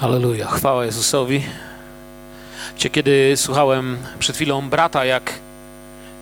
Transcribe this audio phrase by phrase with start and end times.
[0.00, 1.44] Halleluja, chwała Jezusowi.
[2.76, 5.32] Cię, kiedy słuchałem przed chwilą brata, jak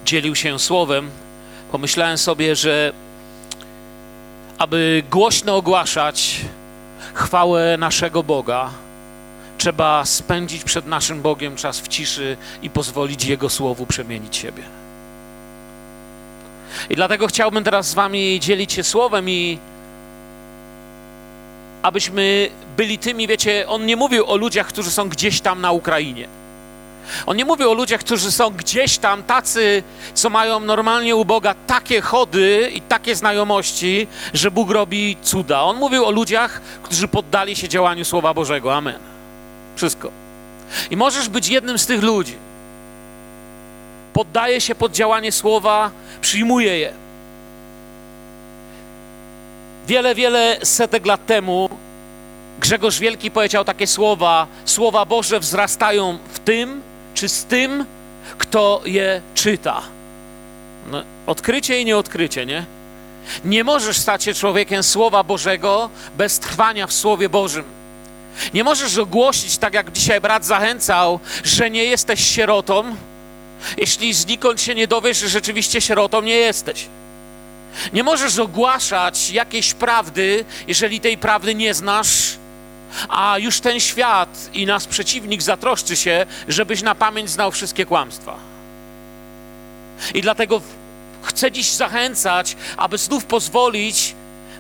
[0.05, 1.11] dzielił się słowem,
[1.73, 2.93] pomyślałem sobie, że
[4.59, 6.41] aby głośno ogłaszać
[7.15, 8.71] chwałę naszego Boga,
[9.59, 14.63] trzeba spędzić przed naszym Bogiem czas w ciszy i pozwolić Jego słowu przemienić siebie.
[16.91, 19.59] I dlatego chciałbym teraz z Wami dzielić się słowem i
[21.85, 26.29] abyśmy byli tymi, wiecie, on nie mówił o ludziach, którzy są gdzieś tam na Ukrainie.
[27.27, 29.83] On nie mówił o ludziach, którzy są gdzieś tam tacy,
[30.15, 35.63] co mają normalnie u Boga takie chody i takie znajomości, że Bóg robi cuda.
[35.63, 38.75] On mówił o ludziach, którzy poddali się działaniu Słowa Bożego.
[38.75, 38.99] Amen.
[39.77, 40.11] Wszystko.
[40.91, 42.37] I możesz być jednym z tych ludzi.
[44.13, 45.91] Poddaje się pod działanie Słowa,
[46.21, 47.04] przyjmuje je.
[49.87, 51.69] Wiele, wiele setek lat temu
[52.61, 56.83] Grzegorz Wielki powiedział takie słowa: Słowa Boże wzrastają w tym,
[57.15, 57.85] czy z tym,
[58.39, 59.83] kto je czyta.
[60.91, 62.65] No, odkrycie i nieodkrycie, nie?
[63.45, 67.65] Nie możesz stać się człowiekiem Słowa Bożego bez trwania w Słowie Bożym.
[68.55, 72.97] Nie możesz ogłosić, tak jak dzisiaj brat zachęcał, że nie jesteś sierotą,
[73.77, 76.87] jeśli znikąd się nie dowiesz, że rzeczywiście sierotą nie jesteś.
[77.93, 82.37] Nie możesz ogłaszać jakiejś prawdy, jeżeli tej prawdy nie znasz,
[83.09, 88.37] a już ten świat i nasz przeciwnik zatroszczy się, żebyś na pamięć znał wszystkie kłamstwa.
[90.15, 90.61] I dlatego
[91.23, 94.15] chcę dziś zachęcać, aby znów pozwolić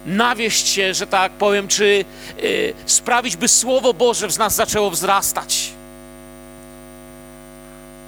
[0.06, 2.04] nawieść się, że tak powiem, czy
[2.42, 5.70] yy, sprawić, by Słowo Boże w nas zaczęło wzrastać.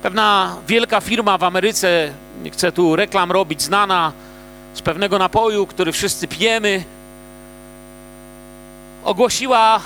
[0.02, 2.12] Pewna wielka firma w Ameryce,
[2.42, 4.12] nie chcę tu reklam robić, znana
[4.76, 6.84] z pewnego napoju, który wszyscy pijemy,
[9.04, 9.80] ogłosiła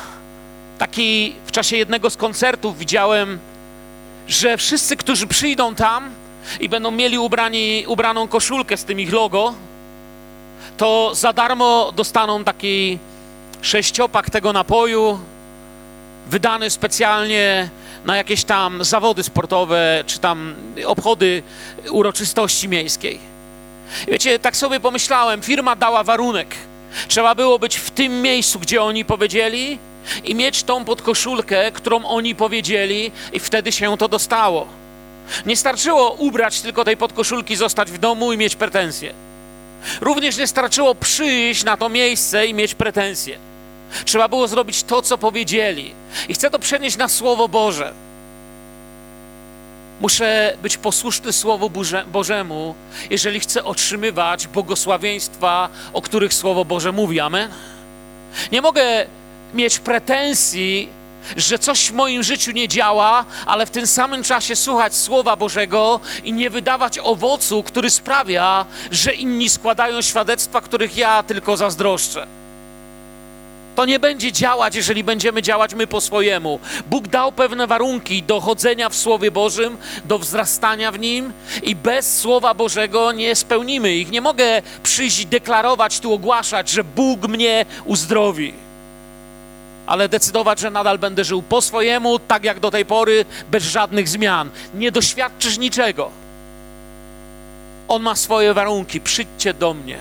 [0.79, 3.39] taki w czasie jednego z koncertów widziałem,
[4.29, 6.11] że wszyscy, którzy przyjdą tam
[6.61, 9.55] i będą mieli ubrani, ubraną koszulkę z tym ich logo,
[10.77, 12.99] to za darmo dostaną taki
[13.63, 15.19] sześciopak tego napoju,
[16.27, 17.71] wydany specjalnie
[18.05, 20.55] na jakieś tam zawody sportowe, czy tam
[20.87, 21.43] obchody
[21.91, 23.31] uroczystości miejskiej.
[24.09, 26.55] Wiecie, tak sobie pomyślałem, firma dała warunek.
[27.09, 29.79] Trzeba było być w tym miejscu, gdzie oni powiedzieli,
[30.25, 34.67] i mieć tą podkoszulkę, którą oni powiedzieli, i wtedy się to dostało.
[35.47, 39.13] Nie starczyło ubrać tylko tej podkoszulki, zostać w domu i mieć pretensje.
[40.01, 43.39] Również nie starczyło przyjść na to miejsce i mieć pretensje.
[44.05, 45.93] Trzeba było zrobić to, co powiedzieli.
[46.29, 47.93] I chcę to przenieść na Słowo Boże.
[50.01, 51.71] Muszę być posłuszny Słowu
[52.13, 52.75] Bożemu,
[53.11, 57.21] jeżeli chcę otrzymywać błogosławieństwa, o których Słowo Boże mówi.
[57.21, 57.51] Amen.
[58.53, 59.07] Nie mogę
[59.55, 60.89] mieć pretensji,
[61.37, 66.01] że coś w moim życiu nie działa, ale w tym samym czasie słuchać Słowa Bożego
[66.25, 72.40] i nie wydawać owocu, który sprawia, że inni składają świadectwa, których ja tylko zazdroszczę.
[73.81, 76.61] To nie będzie działać, jeżeli będziemy działać my po swojemu.
[76.87, 81.33] Bóg dał pewne warunki do chodzenia w Słowie Bożym, do wzrastania w nim
[81.63, 84.11] i bez Słowa Bożego nie spełnimy ich.
[84.11, 88.53] Nie mogę przyjść deklarować, tu ogłaszać, że Bóg mnie uzdrowi
[89.87, 94.09] ale decydować, że nadal będę żył po swojemu, tak jak do tej pory, bez żadnych
[94.09, 94.51] zmian.
[94.75, 96.11] Nie doświadczysz niczego.
[97.89, 99.01] On ma swoje warunki.
[99.01, 99.99] Przyjdźcie do mnie.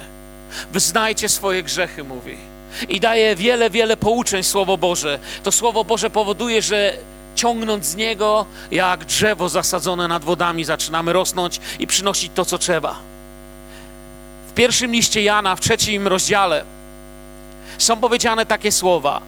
[0.71, 2.48] Wyznajcie swoje grzechy, mówi.
[2.89, 5.19] I daje wiele, wiele pouczeń Słowo Boże.
[5.43, 6.93] To Słowo Boże powoduje, że
[7.35, 12.95] ciągnąc z niego, jak drzewo zasadzone nad wodami, zaczynamy rosnąć i przynosić to, co trzeba.
[14.47, 16.63] W pierwszym liście Jana, w trzecim rozdziale,
[17.77, 19.21] są powiedziane takie słowa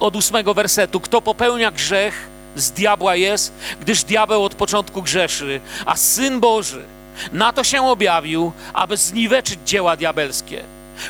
[0.00, 1.00] od ósmego wersetu.
[1.00, 6.82] Kto popełnia grzech, z diabła jest, gdyż diabeł od początku grzeszy, a Syn Boży
[7.32, 10.64] na to się objawił, aby zniweczyć dzieła diabelskie.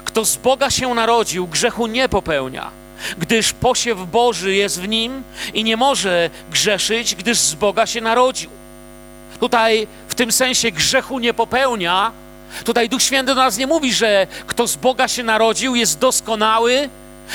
[0.05, 2.71] Kto z Boga się narodził, grzechu nie popełnia,
[3.19, 5.23] gdyż posiew Boży jest w nim
[5.55, 8.51] i nie może grzeszyć, gdyż z Boga się narodził.
[9.41, 12.13] Tutaj w tym sensie grzechu nie popełnia.
[12.65, 16.89] Tutaj Duch Święty do nas nie mówi, że kto z Boga się narodził, jest doskonały,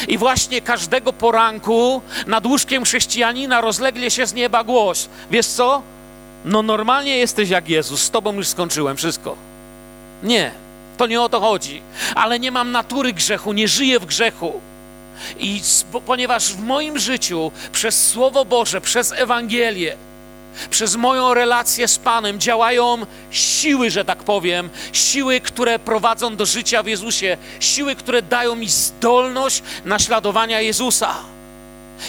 [0.07, 5.09] i właśnie każdego poranku nad łóżkiem chrześcijanina rozlegnie się z nieba głos.
[5.31, 5.81] Wiesz co?
[6.45, 9.35] No normalnie jesteś jak Jezus, z tobą już skończyłem wszystko.
[10.23, 10.51] Nie,
[10.97, 11.81] to nie o to chodzi.
[12.15, 14.61] Ale nie mam natury grzechu, nie żyję w grzechu.
[15.39, 15.61] I
[16.05, 19.97] ponieważ w moim życiu przez Słowo Boże, przez Ewangelię,
[20.69, 22.97] przez moją relację z Panem działają
[23.31, 28.69] siły, że tak powiem, siły, które prowadzą do życia w Jezusie, siły, które dają mi
[28.69, 31.15] zdolność naśladowania Jezusa.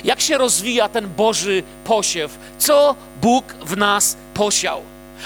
[0.05, 2.39] Jak się rozwija ten Boży posiew?
[2.59, 4.83] Co Bóg w nas posiał?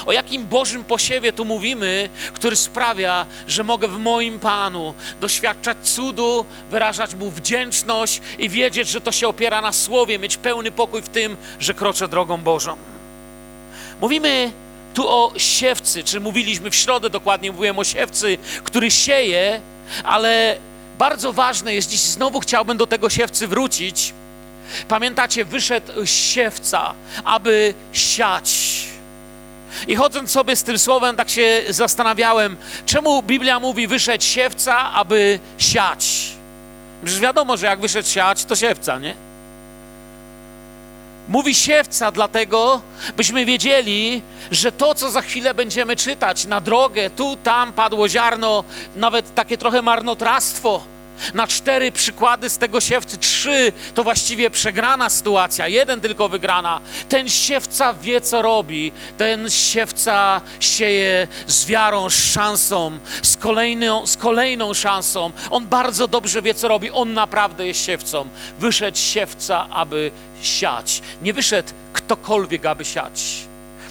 [0.06, 6.44] O jakim Bożym posiewie tu mówimy, który sprawia, że mogę w moim Panu doświadczać cudu,
[6.70, 11.08] wyrażać Mu wdzięczność i wiedzieć, że to się opiera na Słowie, mieć pełny pokój w
[11.08, 12.76] tym, że kroczę drogą Bożą.
[14.00, 14.52] Mówimy
[14.94, 19.60] tu o siewcy, czy mówiliśmy w środę dokładnie, mówiłem o siewcy, który sieje,
[20.04, 20.56] ale
[20.98, 24.14] bardzo ważne jest, dziś znowu chciałbym do tego siewcy wrócić.
[24.88, 28.91] Pamiętacie, wyszedł siewca, aby siać.
[29.88, 35.40] I chodząc sobie z tym słowem, tak się zastanawiałem, czemu Biblia mówi wyszedł siewca, aby
[35.58, 36.32] siać.
[37.04, 39.14] Przecież wiadomo, że jak wyszedł siać, to siewca, nie?
[41.28, 42.80] Mówi siewca dlatego,
[43.16, 48.64] byśmy wiedzieli, że to, co za chwilę będziemy czytać na drogę, tu, tam padło ziarno,
[48.96, 50.91] nawet takie trochę marnotrawstwo.
[51.34, 56.80] Na cztery przykłady z tego siewcy, trzy to właściwie przegrana sytuacja, jeden tylko wygrana.
[57.08, 58.92] Ten siewca wie, co robi.
[59.18, 65.30] Ten siewca sieje z wiarą, z szansą, z kolejną, z kolejną szansą.
[65.50, 66.90] On bardzo dobrze wie, co robi.
[66.90, 68.28] On naprawdę jest siewcą.
[68.58, 70.10] Wyszedł siewca, aby
[70.42, 71.02] siać.
[71.22, 73.22] Nie wyszedł ktokolwiek, aby siać.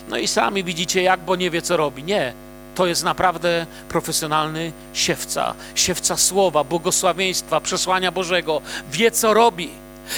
[0.09, 2.03] No i sami widzicie, jak, bo nie wie, co robi.
[2.03, 2.33] Nie
[2.75, 5.53] to jest naprawdę profesjonalny siewca.
[5.75, 8.61] Siewca słowa, błogosławieństwa, przesłania Bożego.
[8.91, 9.69] Wie, co robi.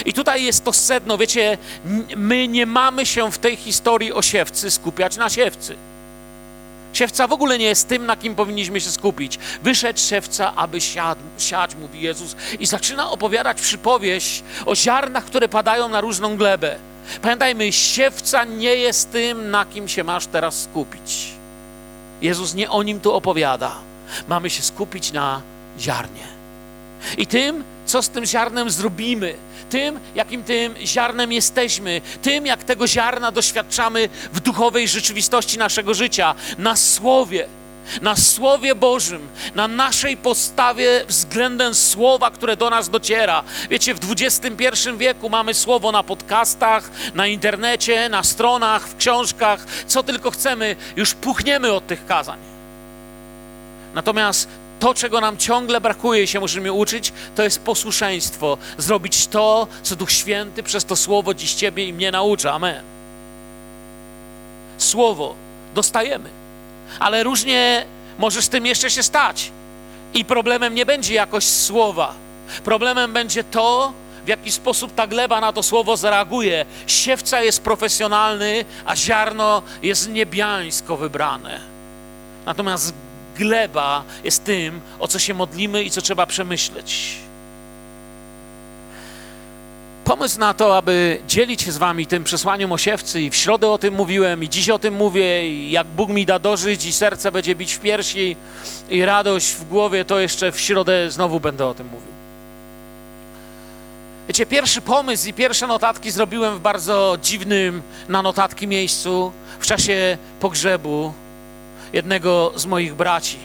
[0.04, 1.18] I tutaj jest to sedno.
[1.18, 1.58] Wiecie,
[2.16, 5.76] my nie mamy się w tej historii o siewcy skupiać na siewcy.
[6.92, 9.38] Siewca w ogóle nie jest tym, na kim powinniśmy się skupić.
[9.62, 15.88] Wyszedł siewca, aby siadł, siać, mówi Jezus, i zaczyna opowiadać przypowieść o ziarnach, które padają
[15.88, 16.76] na różną glebę.
[17.22, 21.34] Pamiętajmy, siewca nie jest tym, na kim się masz teraz skupić.
[22.22, 23.72] Jezus nie o nim tu opowiada.
[24.28, 25.42] Mamy się skupić na
[25.78, 26.26] ziarnie.
[27.18, 29.34] I tym, co z tym ziarnem zrobimy,
[29.70, 36.34] tym, jakim tym ziarnem jesteśmy, tym, jak tego ziarna doświadczamy w duchowej rzeczywistości naszego życia,
[36.58, 37.46] na słowie,
[38.02, 43.42] na Słowie Bożym, na naszej postawie względem Słowa, które do nas dociera.
[43.70, 50.02] Wiecie, w XXI wieku mamy Słowo na podcastach, na internecie, na stronach, w książkach, co
[50.02, 52.38] tylko chcemy, już puchniemy od tych kazań.
[53.94, 54.48] Natomiast
[54.80, 58.58] to, czego nam ciągle brakuje i się musimy uczyć, to jest posłuszeństwo.
[58.78, 62.52] Zrobić to, co Duch Święty przez to Słowo dziś Ciebie i mnie naucza.
[62.52, 62.82] Amen.
[64.78, 65.34] Słowo
[65.74, 66.43] dostajemy
[66.98, 67.86] ale różnie
[68.18, 69.50] może z tym jeszcze się stać.
[70.14, 72.14] I problemem nie będzie jakość słowa.
[72.64, 73.92] Problemem będzie to,
[74.24, 76.64] w jaki sposób ta gleba na to słowo zareaguje.
[76.86, 81.60] Siewca jest profesjonalny, a ziarno jest niebiańsko wybrane.
[82.46, 82.94] Natomiast
[83.36, 87.23] gleba jest tym, o co się modlimy i co trzeba przemyśleć
[90.04, 93.68] pomysł na to, aby dzielić się z wami tym przesłaniem o siewcy i w środę
[93.68, 96.92] o tym mówiłem i dziś o tym mówię i jak Bóg mi da dożyć i
[96.92, 98.36] serce będzie bić w piersi
[98.90, 102.14] i radość w głowie, to jeszcze w środę znowu będę o tym mówił.
[104.28, 110.18] Wiecie, pierwszy pomysł i pierwsze notatki zrobiłem w bardzo dziwnym na notatki miejscu w czasie
[110.40, 111.12] pogrzebu
[111.92, 113.38] jednego z moich braci,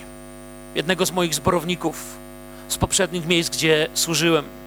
[0.76, 2.18] jednego z moich zborowników
[2.68, 4.59] z poprzednich miejsc, gdzie służyłem.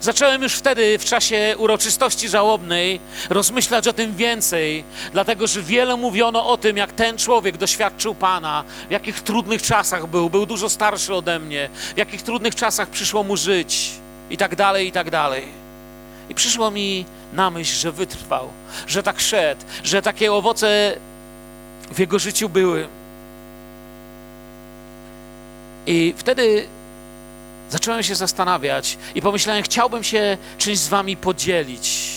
[0.00, 3.00] Zacząłem już wtedy, w czasie uroczystości żałobnej,
[3.30, 8.64] rozmyślać o tym więcej, dlatego że wiele mówiono o tym, jak ten człowiek doświadczył Pana,
[8.88, 13.22] w jakich trudnych czasach był, był dużo starszy ode mnie, w jakich trudnych czasach przyszło
[13.22, 13.90] mu żyć,
[14.30, 15.44] i tak dalej, i tak dalej.
[16.28, 18.48] I przyszło mi na myśl, że wytrwał,
[18.86, 20.96] że tak szedł, że takie owoce
[21.92, 22.88] w jego życiu były.
[25.86, 26.66] I wtedy
[27.70, 32.16] zacząłem się zastanawiać i pomyślałem, chciałbym się czymś z wami podzielić.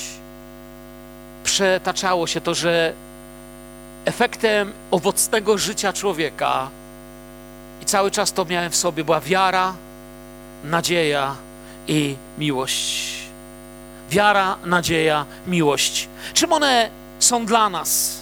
[1.43, 2.93] Przetaczało się to, że
[4.05, 6.69] efektem owocnego życia człowieka
[7.81, 9.73] i cały czas to miałem w sobie była wiara,
[10.63, 11.35] nadzieja
[11.87, 13.13] i miłość.
[14.09, 16.07] Wiara, nadzieja, miłość.
[16.33, 16.89] Czym one
[17.19, 18.19] są dla nas?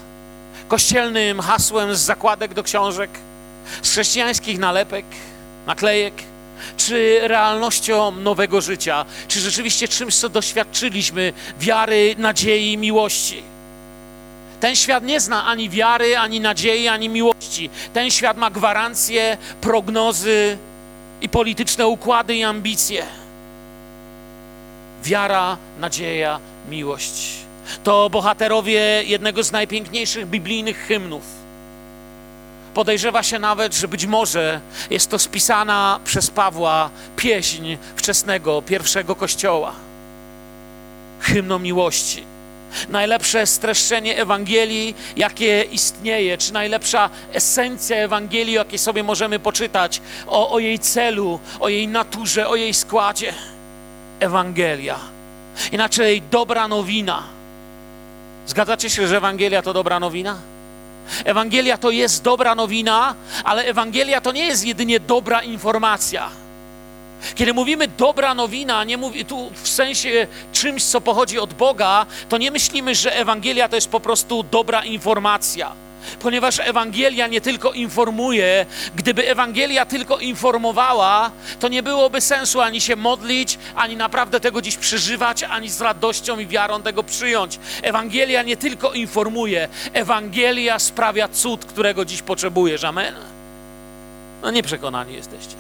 [0.67, 3.09] Kościelnym hasłem z zakładek do książek,
[3.81, 5.05] z chrześcijańskich nalepek,
[5.67, 6.13] naklejek,
[6.77, 13.43] czy realnością nowego życia, czy rzeczywiście czymś, co doświadczyliśmy wiary, nadziei, miłości.
[14.59, 17.69] Ten świat nie zna ani wiary, ani nadziei, ani miłości.
[17.93, 20.57] Ten świat ma gwarancje, prognozy
[21.21, 23.05] i polityczne układy i ambicje.
[25.03, 27.33] Wiara, nadzieja, miłość.
[27.83, 31.46] To bohaterowie jednego z najpiękniejszych biblijnych hymnów
[32.77, 39.73] Podejrzewa się nawet, że być może jest to spisana przez Pawła pieśń wczesnego, pierwszego kościoła.
[41.19, 42.23] hymną miłości.
[42.89, 50.59] Najlepsze streszczenie Ewangelii, jakie istnieje, czy najlepsza esencja Ewangelii, jakie sobie możemy poczytać o, o
[50.59, 53.33] jej celu, o jej naturze, o jej składzie.
[54.19, 54.99] Ewangelia.
[55.71, 57.23] Inaczej dobra nowina.
[58.47, 60.37] Zgadzacie się, że Ewangelia to dobra nowina?
[61.25, 66.29] Ewangelia to jest dobra nowina, ale Ewangelia to nie jest jedynie dobra informacja.
[67.35, 72.37] Kiedy mówimy dobra nowina, nie mówi tu w sensie czymś, co pochodzi od Boga, to
[72.37, 75.86] nie myślimy, że Ewangelia to jest po prostu dobra informacja.
[76.19, 82.95] Ponieważ Ewangelia nie tylko informuje, gdyby Ewangelia tylko informowała, to nie byłoby sensu ani się
[82.95, 87.59] modlić, ani naprawdę tego dziś przeżywać, ani z radością i wiarą tego przyjąć.
[87.81, 92.83] Ewangelia nie tylko informuje, Ewangelia sprawia cud, którego dziś potrzebujesz.
[92.83, 93.15] Amen?
[94.41, 95.55] No nieprzekonani jesteście.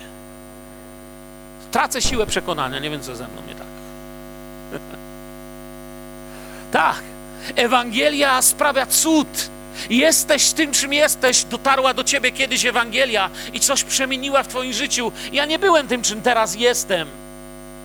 [1.71, 3.67] Tracę siłę przekonania, nie wiem co ze mną nie tak.
[6.71, 7.03] tak,
[7.55, 9.49] Ewangelia sprawia cud.
[9.89, 11.43] Jesteś tym, czym jesteś.
[11.43, 15.11] Dotarła do ciebie kiedyś Ewangelia i coś przemieniła w twoim życiu.
[15.33, 17.07] Ja nie byłem tym, czym teraz jestem.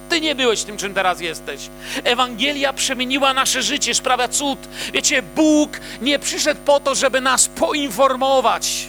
[0.09, 1.61] Ty nie byłeś tym, czym teraz jesteś.
[2.05, 4.59] Ewangelia przemieniła nasze życie, sprawia cud.
[4.93, 5.71] Wiecie, Bóg
[6.03, 8.87] nie przyszedł po to, żeby nas poinformować.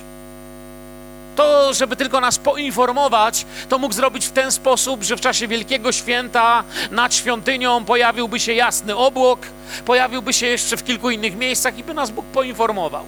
[1.35, 5.91] To, żeby tylko nas poinformować, to mógł zrobić w ten sposób, że w czasie Wielkiego
[5.91, 9.39] Święta nad świątynią pojawiłby się jasny obłok,
[9.85, 13.05] pojawiłby się jeszcze w kilku innych miejscach i by nas Bóg poinformował.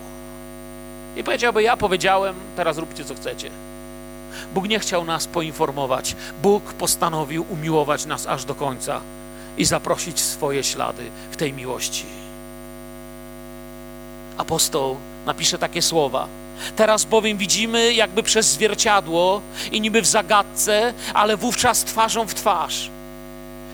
[1.16, 3.50] I powiedziałby: Ja powiedziałem, teraz róbcie co chcecie.
[4.54, 6.16] Bóg nie chciał nas poinformować.
[6.42, 9.02] Bóg postanowił umiłować nas aż do końca
[9.58, 12.06] i zaprosić swoje ślady w tej miłości.
[14.38, 16.28] Apostoł napisze takie słowa.
[16.76, 22.90] Teraz bowiem widzimy jakby przez zwierciadło i niby w zagadce, ale wówczas twarzą w twarz.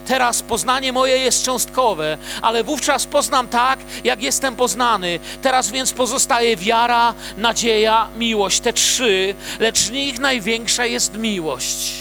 [0.08, 5.20] Teraz poznanie moje jest cząstkowe, ale wówczas poznam tak, jak jestem poznany.
[5.42, 8.60] Teraz więc pozostaje wiara, nadzieja, miłość.
[8.60, 11.94] Te trzy, lecz z nich największa jest miłość.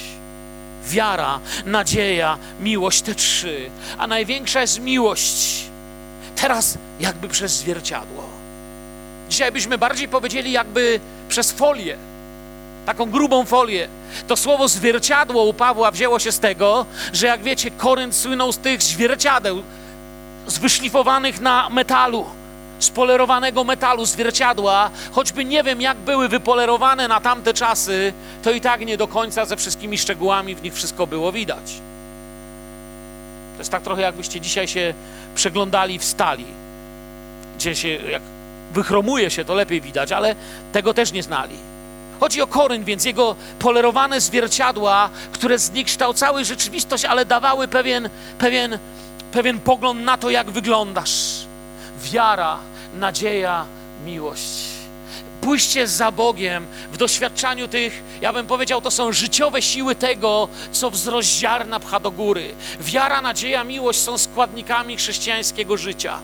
[0.84, 3.70] Wiara, nadzieja, miłość, te trzy.
[3.98, 5.64] A największa jest miłość.
[6.36, 8.29] Teraz jakby przez zwierciadło.
[9.30, 11.96] Dzisiaj byśmy bardziej powiedzieli jakby przez folię,
[12.86, 13.88] taką grubą folię.
[14.28, 18.58] To słowo zwierciadło u Pawła wzięło się z tego, że jak wiecie, Korynt słynął z
[18.58, 19.62] tych zwierciadeł,
[20.46, 22.26] z wyszlifowanych na metalu,
[22.78, 28.60] z polerowanego metalu, zwierciadła, choćby nie wiem jak były wypolerowane na tamte czasy, to i
[28.60, 31.72] tak nie do końca ze wszystkimi szczegółami w nich wszystko było widać.
[33.56, 34.94] To jest tak trochę jakbyście dzisiaj się
[35.34, 36.44] przeglądali w stali,
[37.56, 38.22] gdzie się jak
[38.70, 40.34] wychromuje się, to lepiej widać, ale
[40.72, 41.56] tego też nie znali.
[42.20, 48.78] Chodzi o Koryn, więc jego polerowane zwierciadła, które zniekształcały rzeczywistość, ale dawały pewien, pewien,
[49.32, 51.46] pewien pogląd na to, jak wyglądasz.
[52.02, 52.58] Wiara,
[52.94, 53.64] nadzieja,
[54.04, 54.70] miłość.
[55.40, 60.90] Pójście za Bogiem w doświadczaniu tych, ja bym powiedział, to są życiowe siły tego, co
[60.90, 62.54] wzrost ziarna pcha do góry.
[62.80, 66.18] Wiara, nadzieja, miłość są składnikami chrześcijańskiego życia.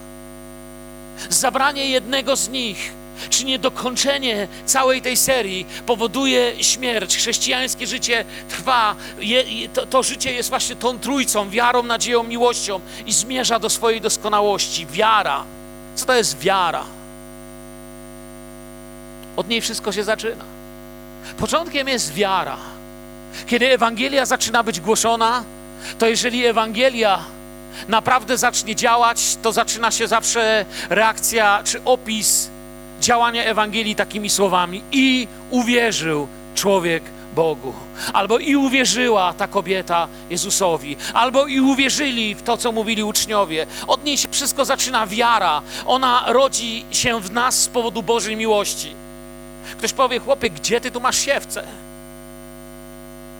[1.28, 2.92] Zabranie jednego z nich,
[3.30, 7.16] czy niedokończenie całej tej serii powoduje śmierć.
[7.16, 13.12] Chrześcijańskie życie trwa, je, to, to życie jest właśnie tą trójcą, wiarą, nadzieją, miłością i
[13.12, 14.86] zmierza do swojej doskonałości.
[14.86, 15.44] Wiara.
[15.94, 16.84] Co to jest wiara?
[19.36, 20.44] Od niej wszystko się zaczyna.
[21.38, 22.56] Początkiem jest wiara.
[23.46, 25.44] Kiedy Ewangelia zaczyna być głoszona,
[25.98, 27.18] to jeżeli Ewangelia
[27.88, 32.50] naprawdę zacznie działać, to zaczyna się zawsze reakcja czy opis
[33.00, 37.02] działania Ewangelii takimi słowami: i uwierzył człowiek
[37.34, 37.72] Bogu,
[38.12, 43.66] albo i uwierzyła ta kobieta Jezusowi, albo i uwierzyli w to, co mówili uczniowie.
[43.86, 45.62] Od niej się wszystko zaczyna wiara.
[45.86, 48.94] Ona rodzi się w nas z powodu Bożej miłości.
[49.78, 51.64] Ktoś powie, chłopie, gdzie ty tu masz siewce?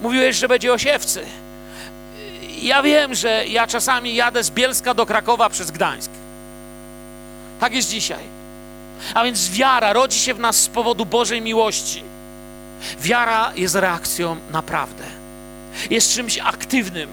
[0.01, 1.25] Mówiłeś, że będzie o siewcy
[2.61, 6.11] ja wiem, że ja czasami jadę z Bielska do Krakowa przez Gdańsk.
[7.59, 8.23] Tak jest dzisiaj.
[9.13, 12.03] A więc wiara rodzi się w nas z powodu Bożej miłości.
[12.99, 15.03] Wiara jest reakcją naprawdę.
[15.89, 17.09] Jest czymś aktywnym,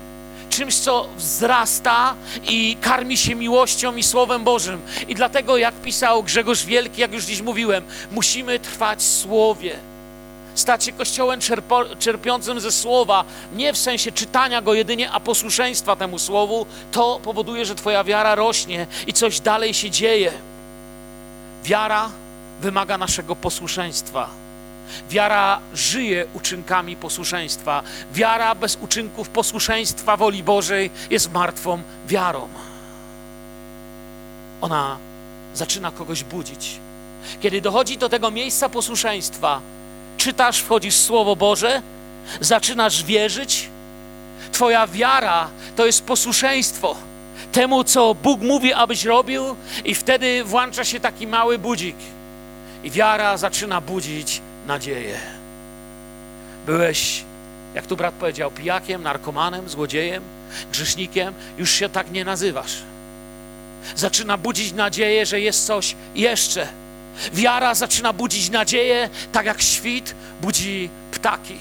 [0.50, 2.14] czymś, co wzrasta
[2.48, 4.80] i karmi się miłością i Słowem Bożym.
[5.08, 9.78] I dlatego, jak pisał Grzegorz Wielki, jak już dziś mówiłem, musimy trwać Słowie
[10.54, 15.96] stać się kościołem czerpo, czerpiącym ze słowa, nie w sensie czytania go jedynie, a posłuszeństwa
[15.96, 20.32] temu słowu, to powoduje, że Twoja wiara rośnie i coś dalej się dzieje.
[21.64, 22.10] Wiara
[22.60, 24.28] wymaga naszego posłuszeństwa.
[25.10, 27.82] Wiara żyje uczynkami posłuszeństwa.
[28.12, 32.48] Wiara bez uczynków posłuszeństwa woli Bożej jest martwą wiarą.
[34.60, 34.96] ona
[35.54, 36.76] zaczyna kogoś budzić.
[37.40, 39.60] Kiedy dochodzi do tego miejsca posłuszeństwa,
[40.24, 41.82] czytasz, wchodzisz w Słowo Boże,
[42.40, 43.68] zaczynasz wierzyć,
[44.52, 46.96] Twoja wiara to jest posłuszeństwo
[47.52, 51.96] temu, co Bóg mówi, abyś robił, i wtedy włącza się taki mały budzik.
[52.84, 55.18] I wiara zaczyna budzić nadzieję.
[56.66, 57.24] Byłeś,
[57.74, 60.22] jak tu brat powiedział, pijakiem, narkomanem, złodziejem,
[60.72, 62.76] grzesznikiem, już się tak nie nazywasz.
[63.96, 66.68] Zaczyna budzić nadzieję, że jest coś jeszcze.
[67.32, 71.56] Wiara zaczyna budzić nadzieję, tak jak świt budzi ptaki.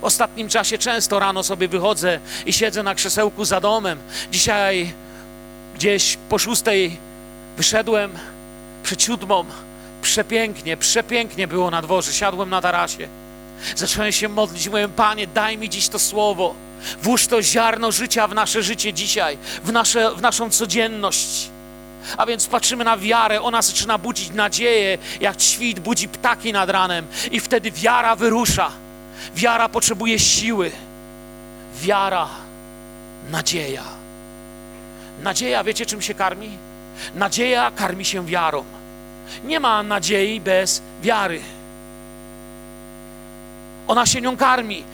[0.00, 3.98] W ostatnim czasie często rano sobie wychodzę i siedzę na krzesełku za domem.
[4.32, 4.94] Dzisiaj
[5.74, 6.96] gdzieś po szóstej
[7.56, 8.12] wyszedłem
[8.82, 9.44] przed siódmą.
[10.02, 12.12] Przepięknie, przepięknie było na dworze.
[12.12, 13.08] Siadłem na tarasie.
[13.76, 16.54] Zacząłem się modlić, mówiłem, Panie, daj mi dziś to słowo.
[17.02, 21.51] Włóż to ziarno życia w nasze życie dzisiaj, w, nasze, w naszą codzienność.
[22.16, 27.06] A więc patrzymy na wiarę, ona zaczyna budzić nadzieję, jak świt budzi ptaki nad ranem,
[27.30, 28.70] i wtedy wiara wyrusza.
[29.34, 30.70] Wiara potrzebuje siły.
[31.74, 32.28] Wiara,
[33.30, 33.82] nadzieja.
[35.22, 36.50] Nadzieja, wiecie czym się karmi?
[37.14, 38.64] Nadzieja karmi się wiarą.
[39.44, 41.40] Nie ma nadziei bez wiary.
[43.88, 44.84] Ona się nią karmi.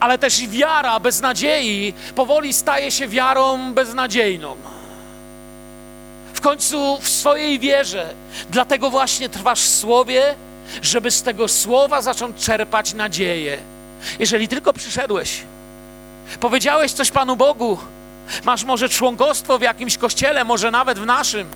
[0.00, 4.56] Ale też wiara bez nadziei powoli staje się wiarą beznadziejną.
[6.44, 8.14] Końcu w swojej wierze,
[8.50, 10.34] dlatego właśnie trwasz w słowie,
[10.82, 13.58] żeby z tego słowa zacząć czerpać nadzieję.
[14.18, 15.42] Jeżeli tylko przyszedłeś,
[16.40, 17.78] powiedziałeś coś Panu Bogu,
[18.44, 21.48] masz może członkostwo w jakimś kościele, może nawet w naszym,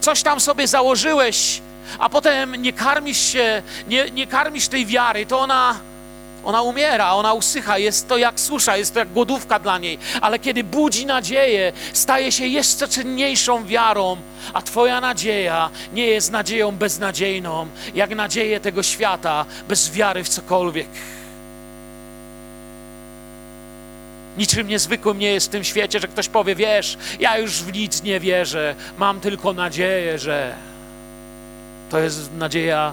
[0.00, 1.60] coś tam sobie założyłeś,
[1.98, 5.80] a potem nie karmisz się, nie, nie karmisz tej wiary, to ona,
[6.44, 10.38] ona umiera, ona usycha, jest to jak susza, jest to jak głodówka dla niej, ale
[10.38, 14.16] kiedy budzi nadzieję, staje się jeszcze cenniejszą wiarą,
[14.52, 20.88] a Twoja nadzieja nie jest nadzieją beznadziejną, jak nadzieję tego świata, bez wiary w cokolwiek.
[24.38, 28.02] Niczym niezwykłym nie jest w tym świecie, że ktoś powie: Wiesz, ja już w nic
[28.02, 30.54] nie wierzę, mam tylko nadzieję, że.
[31.90, 32.92] To jest nadzieja,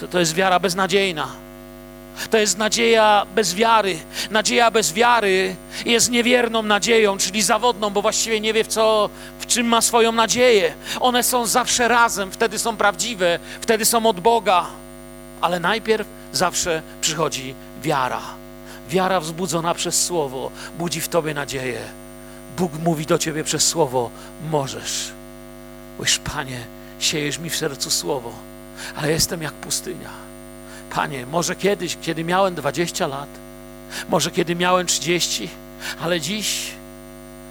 [0.00, 1.49] to, to jest wiara beznadziejna.
[2.30, 3.98] To jest nadzieja bez wiary.
[4.30, 9.46] Nadzieja bez wiary jest niewierną nadzieją, czyli zawodną, bo właściwie nie wie, w, co, w
[9.46, 10.74] czym ma swoją nadzieję.
[11.00, 14.66] One są zawsze razem, wtedy są prawdziwe, wtedy są od Boga.
[15.40, 18.22] Ale najpierw zawsze przychodzi wiara.
[18.88, 21.80] Wiara wzbudzona przez Słowo budzi w Tobie nadzieję.
[22.56, 24.10] Bóg mówi do Ciebie przez Słowo:
[24.50, 25.12] możesz.
[25.98, 26.60] Łyż, Panie,
[26.98, 28.32] siejesz mi w sercu Słowo,
[28.96, 30.29] ale jestem jak pustynia.
[30.94, 33.28] Panie, może kiedyś, kiedy miałem 20 lat,
[34.08, 35.48] może kiedy miałem 30,
[36.02, 36.72] ale dziś,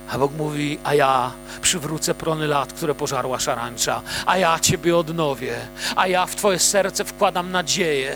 [0.09, 5.57] a Bóg mówi, a ja przywrócę prony lat, które pożarła szarańcza, a ja Ciebie odnowię,
[5.95, 8.15] a ja w Twoje serce wkładam nadzieję.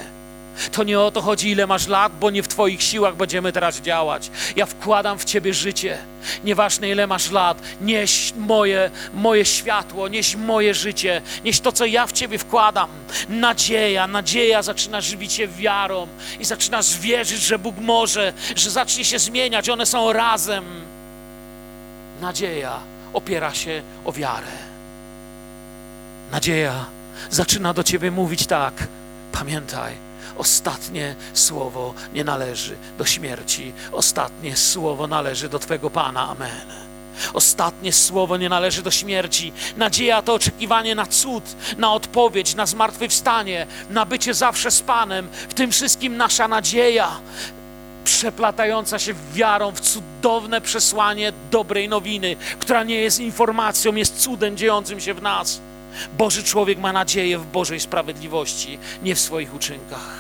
[0.72, 3.82] To nie o to chodzi, ile masz lat, bo nie w Twoich siłach będziemy teraz
[3.82, 4.32] działać.
[4.56, 5.98] Ja wkładam w Ciebie życie.
[6.44, 12.08] Nieważne, ile masz lat, nieś moje, moje światło, nieś moje życie, nieś to, co ja
[12.08, 12.90] w Ciebie wkładam.
[13.30, 16.08] Nadzieja, nadzieja zaczyna żywić się wiarą
[16.40, 19.70] i zaczynasz wierzyć, że Bóg może, że zacznie się zmieniać.
[19.70, 20.64] One są razem.
[22.22, 22.80] Nadzieja
[23.14, 24.48] opiera się o wiarę.
[26.32, 26.86] Nadzieja
[27.30, 28.74] zaczyna do Ciebie mówić tak.
[29.32, 29.94] Pamiętaj,
[30.38, 33.74] Ostatnie słowo nie należy do śmierci.
[33.92, 36.30] Ostatnie słowo należy do Twego Pana.
[36.30, 36.84] Amen.
[37.34, 39.54] Ostatnie słowo nie należy do śmierci.
[39.78, 41.44] Nadzieja to oczekiwanie na cud,
[41.78, 45.30] na odpowiedź, na zmartwychwstanie, na bycie zawsze z Panem.
[45.50, 47.12] W tym wszystkim nasza nadzieja,
[48.04, 55.00] przeplatająca się wiarą w cudowne przesłanie dobrej nowiny, która nie jest informacją, jest cudem dziejącym
[55.00, 55.62] się w nas.
[56.18, 60.18] Boży człowiek ma nadzieję w Bożej sprawiedliwości, nie w swoich uczynkach.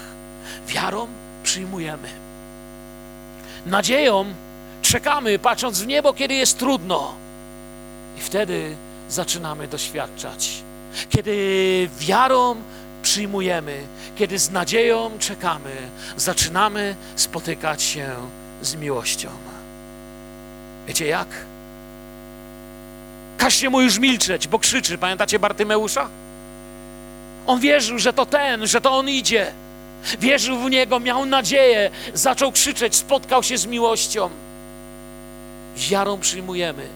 [0.67, 1.07] Wiarą
[1.43, 2.09] przyjmujemy.
[3.65, 4.25] Nadzieją
[4.81, 7.13] czekamy, patrząc w niebo, kiedy jest trudno.
[8.17, 8.75] I wtedy
[9.09, 10.63] zaczynamy doświadczać.
[11.09, 12.55] Kiedy wiarą
[13.03, 13.81] przyjmujemy,
[14.15, 15.75] kiedy z nadzieją czekamy,
[16.17, 18.09] zaczynamy spotykać się
[18.61, 19.29] z miłością.
[20.87, 21.27] Wiecie jak?
[23.43, 24.97] Każcie mu już milczeć, bo krzyczy.
[24.97, 26.09] Pamiętacie Bartymeusza?
[27.47, 29.51] On wierzył, że to ten, że to on idzie.
[30.19, 34.29] Wierzył w niego, miał nadzieję, zaczął krzyczeć, spotkał się z miłością.
[35.77, 36.87] Wiarą przyjmujemy.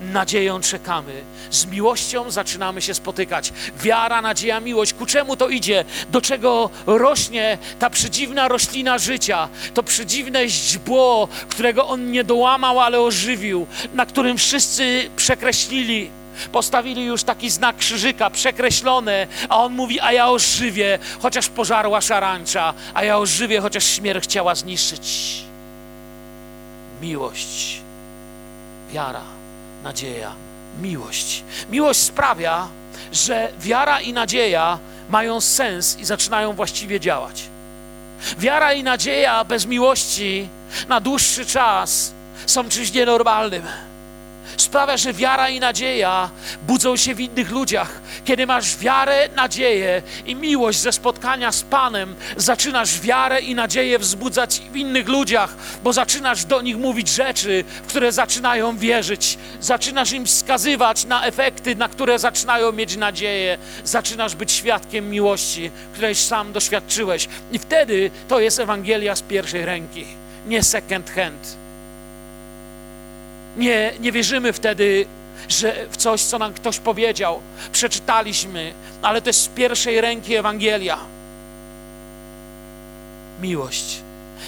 [0.00, 1.12] Nadzieją czekamy,
[1.50, 3.52] z miłością zaczynamy się spotykać.
[3.82, 4.94] Wiara, nadzieja, miłość.
[4.94, 5.84] Ku czemu to idzie?
[6.10, 9.48] Do czego rośnie ta przedziwna roślina życia?
[9.74, 16.10] To przedziwne źdźbło, którego on nie dołamał, ale ożywił, na którym wszyscy przekreślili.
[16.52, 22.74] Postawili już taki znak krzyżyka, przekreślone, a on mówi, a ja ożywię, chociaż pożarła szarańcza,
[22.94, 25.36] a ja ożywię, chociaż śmierć chciała zniszczyć.
[27.02, 27.80] Miłość,
[28.92, 29.22] wiara,
[29.84, 30.32] nadzieja,
[30.82, 31.44] miłość.
[31.70, 32.68] Miłość sprawia,
[33.12, 34.78] że wiara i nadzieja
[35.10, 37.42] mają sens i zaczynają właściwie działać.
[38.38, 40.48] Wiara i nadzieja bez miłości
[40.88, 42.12] na dłuższy czas
[42.46, 43.62] są czymś nienormalnym
[44.56, 46.30] sprawia, że wiara i nadzieja
[46.62, 48.00] budzą się w innych ludziach.
[48.24, 54.62] Kiedy masz wiarę, nadzieję i miłość ze spotkania z Panem, zaczynasz wiarę i nadzieję wzbudzać
[54.72, 59.38] w innych ludziach, bo zaczynasz do nich mówić rzeczy, w które zaczynają wierzyć.
[59.60, 63.58] Zaczynasz im wskazywać na efekty, na które zaczynają mieć nadzieję.
[63.84, 67.28] Zaczynasz być świadkiem miłości, której sam doświadczyłeś.
[67.52, 70.04] I wtedy to jest Ewangelia z pierwszej ręki,
[70.46, 71.60] nie second hand
[73.56, 75.06] nie, nie wierzymy wtedy,
[75.48, 77.40] że w coś, co nam ktoś powiedział,
[77.72, 80.98] przeczytaliśmy, ale to jest z pierwszej ręki Ewangelia.
[83.42, 84.00] Miłość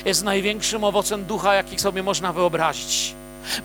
[0.05, 3.15] jest największym owocem ducha, jaki sobie można wyobrazić.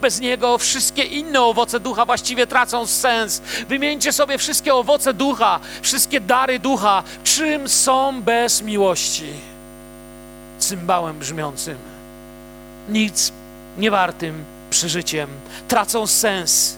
[0.02, 3.41] Bez niego wszystkie inne owoce ducha właściwie tracą sens.
[3.69, 7.04] Wymieńcie sobie wszystkie owoce ducha, wszystkie dary ducha.
[7.23, 9.34] Czym są bez miłości?
[10.60, 11.78] Cymbałem brzmiącym.
[12.89, 13.32] Nic
[13.78, 15.30] niewartym przeżyciem,
[15.67, 16.77] tracą sens.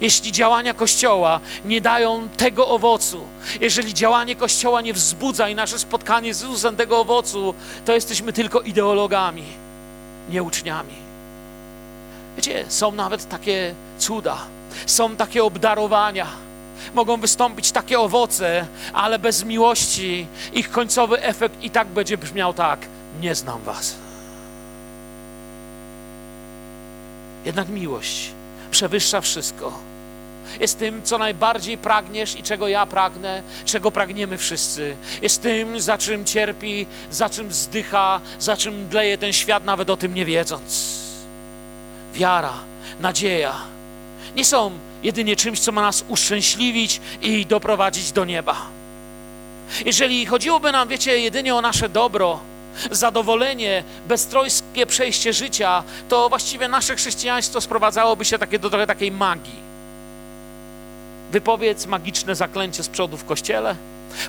[0.00, 3.20] Jeśli działania Kościoła nie dają tego owocu,
[3.60, 8.60] jeżeli działanie Kościoła nie wzbudza i nasze spotkanie z Jezusem tego owocu, to jesteśmy tylko
[8.60, 9.44] ideologami,
[10.30, 10.94] nie uczniami.
[12.36, 14.38] Wiecie, są nawet takie cuda,
[14.86, 16.26] są takie obdarowania,
[16.94, 22.80] mogą wystąpić takie owoce, ale bez miłości ich końcowy efekt i tak będzie brzmiał tak:
[23.20, 24.07] Nie znam Was.
[27.44, 28.30] Jednak miłość
[28.70, 29.78] przewyższa wszystko.
[30.60, 34.96] Jest tym, co najbardziej pragniesz i czego ja pragnę, czego pragniemy wszyscy.
[35.22, 39.96] Jest tym, za czym cierpi, za czym zdycha, za czym dleje ten świat, nawet o
[39.96, 40.98] tym nie wiedząc.
[42.14, 42.54] Wiara,
[43.00, 43.54] nadzieja
[44.36, 44.70] nie są
[45.02, 48.56] jedynie czymś, co ma nas uszczęśliwić i doprowadzić do nieba.
[49.84, 52.40] Jeżeli chodziłoby nam, wiecie, jedynie o nasze dobro,
[52.90, 59.68] zadowolenie, beztrojskie przejście życia, to właściwie nasze chrześcijaństwo sprowadzałoby się takie, do trochę takiej magii.
[61.32, 63.76] Wypowiedz magiczne zaklęcie z przodu w kościele,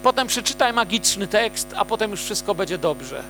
[0.04, 3.24] potem przeczytaj magiczny tekst, a potem już wszystko będzie dobrze.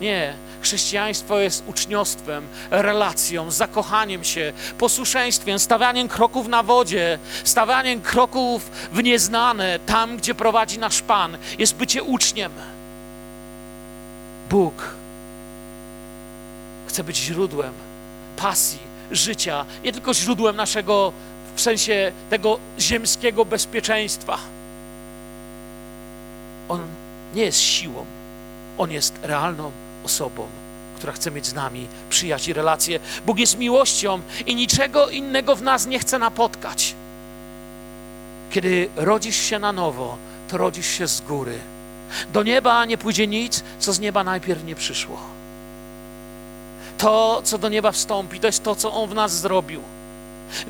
[0.00, 9.02] Nie, chrześcijaństwo jest uczniostwem, relacją, zakochaniem się, posłuszeństwem, stawianiem kroków na wodzie, stawianiem kroków w
[9.02, 11.38] nieznane, tam, gdzie prowadzi nasz Pan.
[11.58, 12.52] Jest bycie uczniem.
[14.50, 14.94] Bóg
[16.88, 17.72] chce być źródłem
[18.36, 18.78] pasji,
[19.10, 21.12] życia, nie tylko źródłem naszego,
[21.56, 24.38] w sensie tego ziemskiego bezpieczeństwa.
[26.68, 26.80] On
[27.34, 28.04] nie jest siłą,
[28.78, 29.70] on jest realną
[30.04, 30.46] osobą,
[30.96, 33.00] która chce mieć z nami przyjaźń i relacje.
[33.26, 36.94] Bóg jest miłością i niczego innego w nas nie chce napotkać.
[38.50, 40.16] Kiedy rodzisz się na nowo,
[40.48, 41.58] to rodzisz się z góry
[42.32, 45.16] do nieba nie pójdzie nic, co z nieba najpierw nie przyszło.
[46.98, 49.82] To, co do nieba wstąpi, to jest to, co On w nas zrobił.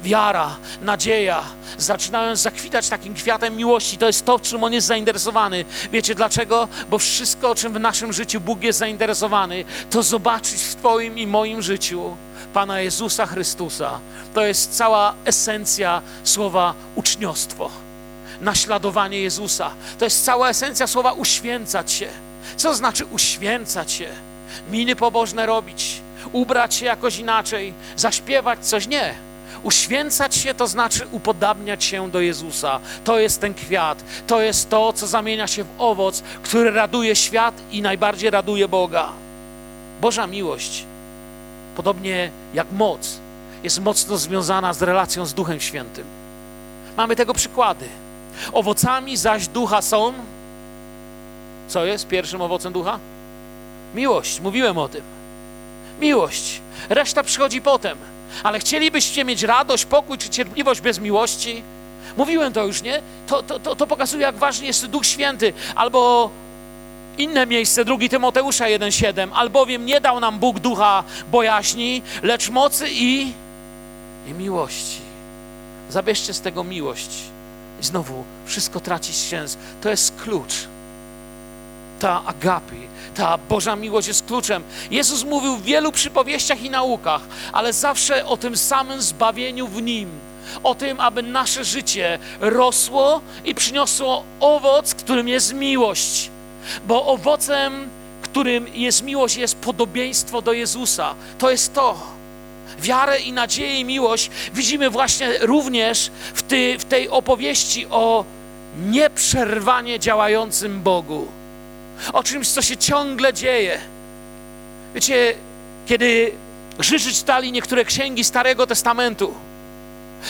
[0.03, 1.43] Wiara, nadzieja
[1.79, 3.99] zaczynają zakwitać takim kwiatem miłości.
[3.99, 5.65] To jest to, czym On jest zainteresowany.
[5.93, 6.69] Wiecie dlaczego?
[6.91, 11.63] Bo wszystko, czym w naszym życiu Bóg jest zainteresowany, to zobaczyć w Twoim i moim
[11.63, 12.17] życiu
[12.55, 14.01] Pana Jezusa Chrystusa.
[14.35, 17.90] To jest cała esencja słowa uczniostwo
[18.41, 19.71] naśladowanie Jezusa.
[19.99, 22.09] To jest cała esencja słowa uświęcać się.
[22.57, 24.09] Co znaczy uświęcać się?
[24.71, 26.01] Miny pobożne robić,
[26.33, 28.87] ubrać się jakoś inaczej, zaśpiewać coś?
[28.87, 29.15] Nie.
[29.63, 32.81] Uświęcać się to znaczy upodabniać się do Jezusa.
[33.05, 34.05] To jest ten kwiat.
[34.27, 39.09] To jest to, co zamienia się w owoc, który raduje świat i najbardziej raduje Boga.
[40.01, 40.85] Boża miłość,
[41.77, 43.19] podobnie jak moc,
[43.63, 46.05] jest mocno związana z relacją z Duchem Świętym.
[46.97, 47.89] Mamy tego przykłady.
[48.53, 50.13] Owocami zaś ducha są.
[51.69, 52.99] Co jest pierwszym owocem ducha?
[53.95, 54.41] Miłość.
[54.41, 55.03] Mówiłem o tym.
[56.01, 56.61] Miłość.
[56.89, 57.99] Reszta przychodzi potem.
[58.43, 61.63] Ale chcielibyście mieć radość, pokój czy cierpliwość bez miłości?
[62.17, 63.03] Mówiłem to już, nie?
[63.27, 65.53] To, to, to, to pokazuje, jak ważny jest Duch Święty.
[65.75, 66.31] Albo
[67.19, 69.29] inne miejsce, drugi Tymoteusza 1,7.
[69.35, 73.33] Albowiem nie dał nam Bóg ducha bojaźni, lecz mocy i
[74.27, 75.01] i miłości.
[75.91, 77.11] Zabierzcie z tego miłość
[77.81, 79.57] i znowu wszystko traci sens.
[79.81, 80.55] To jest klucz.
[82.01, 82.81] Ta agapi,
[83.15, 84.63] ta Boża miłość jest kluczem.
[84.91, 90.09] Jezus mówił w wielu przypowieściach i naukach, ale zawsze o tym samym zbawieniu w Nim.
[90.63, 96.31] O tym, aby nasze życie rosło i przyniosło owoc, którym jest miłość.
[96.87, 97.89] Bo owocem,
[98.23, 101.15] którym jest miłość, jest podobieństwo do Jezusa.
[101.39, 102.20] To jest to.
[102.79, 108.25] Wiarę i nadzieję i miłość widzimy właśnie również w, ty, w tej opowieści o
[108.79, 111.29] nieprzerwanie działającym Bogu.
[112.13, 113.79] O czymś, co się ciągle dzieje.
[114.95, 115.35] Wiecie,
[115.87, 116.33] kiedy
[116.79, 119.35] Żydzi czytali niektóre księgi Starego Testamentu,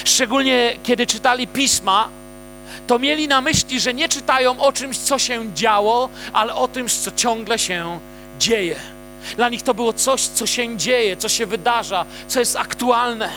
[0.05, 2.09] szczególnie kiedy czytali pisma,
[2.87, 6.88] to mieli na myśli, że nie czytają o czymś, co się działo, ale o tym,
[6.88, 7.98] co ciągle się
[8.38, 8.76] dzieje.
[9.37, 13.30] Dla nich to było coś, co się dzieje, co się wydarza, co jest aktualne.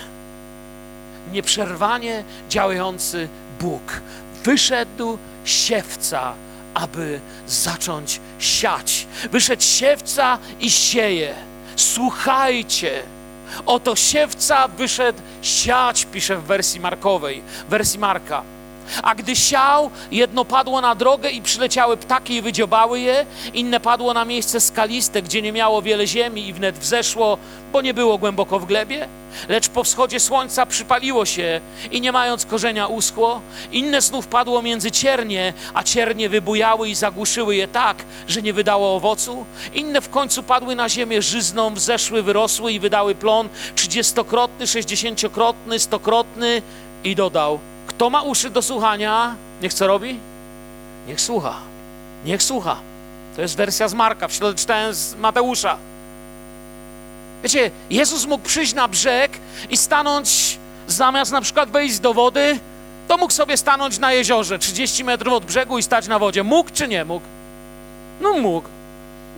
[1.32, 3.28] Nieprzerwanie działający
[3.60, 4.02] Bóg.
[4.44, 6.34] Wyszedł siewca,
[6.74, 9.08] aby zacząć siać.
[9.32, 11.36] Wyszedł siewca i sieje.
[11.76, 13.04] Słuchajcie.
[13.66, 18.44] Oto siewca wyszedł siać, pisze w wersji markowej, wersji Marka.
[19.04, 24.14] A gdy siał, jedno padło na drogę i przyleciały ptaki i wydziobały je, inne padło
[24.14, 27.38] na miejsce skaliste, gdzie nie miało wiele ziemi i wnet wzeszło,
[27.74, 29.08] bo nie było głęboko w glebie.
[29.50, 33.42] Lecz po wschodzie słońca przypaliło się i nie mając korzenia uschło.
[33.72, 38.96] Inne znów padło między ciernie, a ciernie wybujały i zagłuszyły je tak, że nie wydało
[38.96, 39.46] owocu.
[39.74, 46.62] Inne w końcu padły na ziemię żyzną, wzeszły, wyrosły i wydały plon trzydziestokrotny, sześćdziesięciokrotny, stokrotny
[47.04, 50.20] i dodał– kto ma uszy do słuchania, niech co robi?
[51.08, 51.56] Niech słucha.
[52.26, 52.76] Niech słucha.
[53.36, 55.78] To jest wersja z Marka, w środę czytałem z Mateusza.
[57.44, 59.32] Wiecie, Jezus mógł przyjść na brzeg
[59.70, 62.60] i stanąć, zamiast na przykład wejść do wody,
[63.08, 66.44] to mógł sobie stanąć na jeziorze 30 metrów od brzegu i stać na wodzie.
[66.44, 67.26] Mógł czy nie mógł?
[68.22, 68.68] No mógł.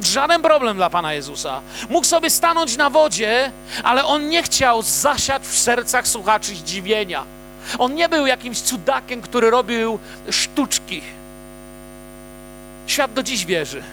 [0.02, 1.62] Żaden problem dla Pana Jezusa.
[1.90, 3.52] Mógł sobie stanąć na wodzie,
[3.84, 7.24] ale On nie chciał zasiać w sercach słuchaczy zdziwienia.
[7.78, 10.00] On nie był jakimś cudakiem, który robił
[10.30, 11.02] sztuczki.
[12.88, 13.84] Świat do dziś wierzy,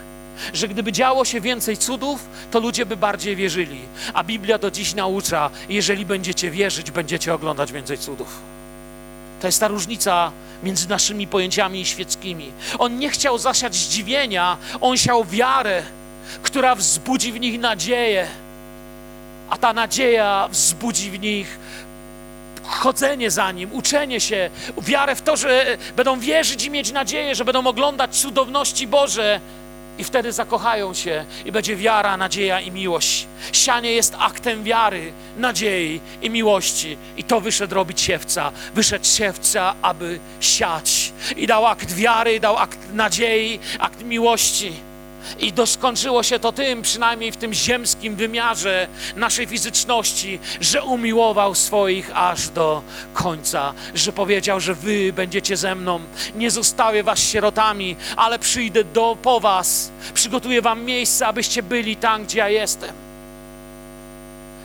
[0.52, 3.80] że gdyby działo się więcej cudów, to ludzie by bardziej wierzyli.
[4.14, 8.40] A Biblia do dziś naucza, jeżeli będziecie wierzyć, będziecie oglądać więcej cudów.
[9.40, 10.32] To jest ta różnica
[10.62, 12.52] między naszymi pojęciami świeckimi.
[12.78, 15.82] On nie chciał zasiać zdziwienia, on siał wiarę,
[16.42, 18.28] która wzbudzi w nich nadzieję,
[19.50, 21.58] a ta nadzieja wzbudzi w nich
[22.72, 27.44] chodzenie za Nim, uczenie się, wiarę w to, że będą wierzyć i mieć nadzieję, że
[27.44, 29.40] będą oglądać cudowności Boże
[29.98, 33.26] i wtedy zakochają się i będzie wiara, nadzieja i miłość.
[33.52, 36.96] Sianie jest aktem wiary, nadziei i miłości.
[37.16, 38.52] I to wyszedł robić siewca.
[38.74, 41.12] Wyszedł siewca, aby siać.
[41.36, 44.72] I dał akt wiary, dał akt nadziei, akt miłości.
[45.38, 52.10] I doskończyło się to tym, przynajmniej w tym ziemskim wymiarze naszej fizyczności, że umiłował swoich
[52.14, 52.82] aż do
[53.14, 56.00] końca, że powiedział, że wy będziecie ze mną,
[56.34, 62.24] nie zostawię was sierotami, ale przyjdę do, po was, przygotuję wam miejsce, abyście byli tam,
[62.24, 62.94] gdzie ja jestem.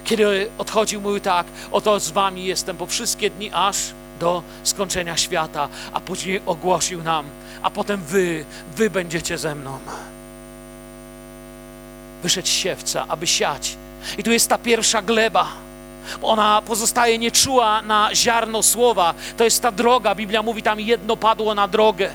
[0.03, 3.77] Kiedy odchodził, mówił tak, oto z wami jestem po wszystkie dni aż
[4.19, 7.25] do skończenia świata, a później ogłosił nam,
[7.61, 9.79] a potem wy, wy będziecie ze mną
[12.27, 13.77] wyszedł siewca, aby siać.
[14.17, 15.47] I tu jest ta pierwsza gleba.
[16.21, 19.13] Ona pozostaje nieczuła na ziarno słowa.
[19.37, 20.15] To jest ta droga.
[20.15, 22.09] Biblia mówi tam jedno padło na drogę.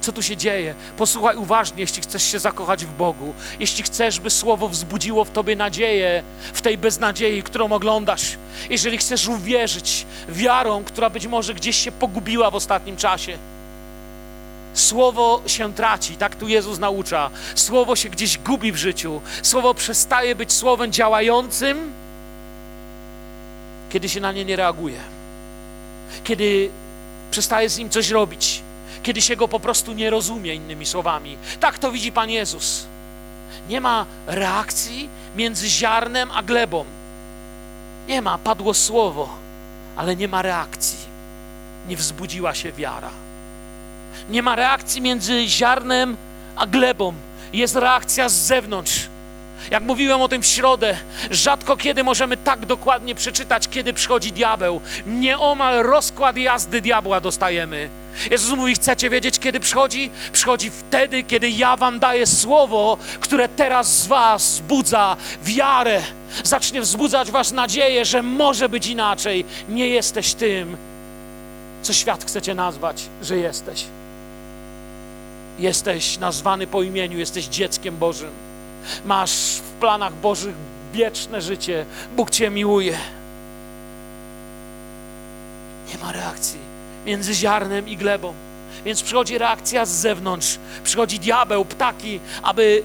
[0.00, 0.74] Co tu się dzieje?
[0.96, 5.56] Posłuchaj uważnie, jeśli chcesz się zakochać w Bogu, jeśli chcesz, by słowo wzbudziło w tobie
[5.56, 6.22] nadzieję,
[6.52, 8.36] w tej beznadziei, którą oglądasz,
[8.70, 13.38] jeżeli chcesz uwierzyć wiarą, która być może gdzieś się pogubiła w ostatnim czasie
[14.76, 17.30] Słowo się traci, tak tu Jezus naucza.
[17.54, 19.20] Słowo się gdzieś gubi w życiu.
[19.42, 21.92] Słowo przestaje być słowem działającym,
[23.90, 25.00] kiedy się na nie nie reaguje.
[26.24, 26.70] Kiedy
[27.30, 28.62] przestaje z nim coś robić.
[29.02, 31.36] Kiedy się go po prostu nie rozumie, innymi słowami.
[31.60, 32.86] Tak to widzi Pan Jezus.
[33.68, 36.84] Nie ma reakcji między ziarnem a glebą.
[38.08, 39.28] Nie ma, padło słowo,
[39.96, 40.98] ale nie ma reakcji.
[41.88, 43.25] Nie wzbudziła się wiara.
[44.30, 46.16] Nie ma reakcji między ziarnem
[46.56, 47.14] a glebą.
[47.52, 49.08] Jest reakcja z zewnątrz.
[49.70, 50.96] Jak mówiłem o tym w środę,
[51.30, 54.80] rzadko kiedy możemy tak dokładnie przeczytać, kiedy przychodzi diabeł.
[55.06, 57.88] Nieomal rozkład jazdy diabła dostajemy.
[58.30, 60.10] Jezus mówi: Chcecie wiedzieć, kiedy przychodzi?
[60.32, 66.02] Przychodzi wtedy, kiedy ja Wam daję słowo, które teraz z Was wzbudza wiarę,
[66.44, 69.44] zacznie wzbudzać Was nadzieję, że może być inaczej.
[69.68, 70.76] Nie jesteś tym,
[71.82, 73.84] co świat chcecie nazwać, że jesteś.
[75.58, 78.30] Jesteś nazwany po imieniu, jesteś dzieckiem Bożym.
[79.04, 80.54] Masz w planach Bożych
[80.92, 81.86] wieczne życie.
[82.16, 82.98] Bóg Cię miłuje.
[85.92, 86.66] Nie ma reakcji
[87.06, 88.34] między ziarnem i glebą.
[88.84, 90.58] Więc przychodzi reakcja z zewnątrz.
[90.84, 92.82] Przychodzi diabeł, ptaki, aby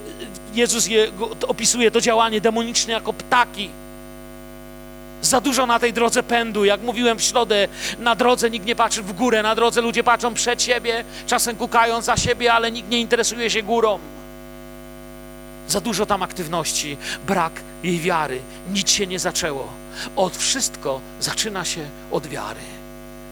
[0.54, 1.12] Jezus je,
[1.48, 3.70] opisuje to działanie demoniczne jako ptaki.
[5.22, 6.66] Za dużo na tej drodze pędu.
[6.66, 7.68] Jak mówiłem w środę,
[8.00, 12.02] na drodze nikt nie patrzy w górę, na drodze ludzie patrzą przed siebie, czasem kukają
[12.02, 14.00] za siebie, ale nikt nie interesuje się górą.
[15.68, 17.54] Za dużo tam aktywności, brak
[17.84, 18.42] jej wiary.
[18.70, 19.68] Nic się nie zaczęło.
[20.16, 21.82] Od wszystko zaczyna się
[22.12, 22.60] od wiary.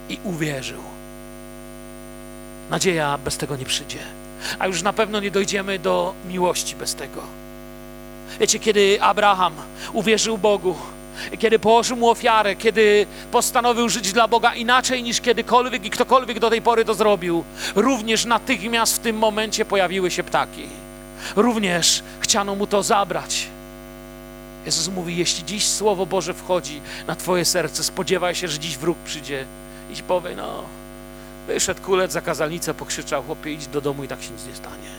[0.10, 0.82] I uwierzył.
[2.70, 4.00] Nadzieja bez tego nie przyjdzie.
[4.60, 7.22] A już na pewno nie dojdziemy do miłości bez tego.
[8.40, 9.54] Wiecie, kiedy Abraham
[9.94, 10.76] uwierzył Bogu,
[11.40, 16.50] kiedy położył mu ofiarę, kiedy postanowił żyć dla Boga inaczej niż kiedykolwiek i ktokolwiek do
[16.50, 17.44] tej pory to zrobił,
[17.76, 20.68] również natychmiast w tym momencie pojawiły się ptaki.
[21.36, 23.48] Również chciano mu to zabrać.
[24.66, 28.98] Jezus mówi: Jeśli dziś Słowo Boże wchodzi na Twoje serce, spodziewaj się, że dziś wróg
[28.98, 29.46] przyjdzie
[29.92, 30.64] i ci powie: No,
[31.48, 34.90] wyszedł kulec za kazalnicę, pokrzyczał: Chłopie, idź do domu i tak się nic nie stanie.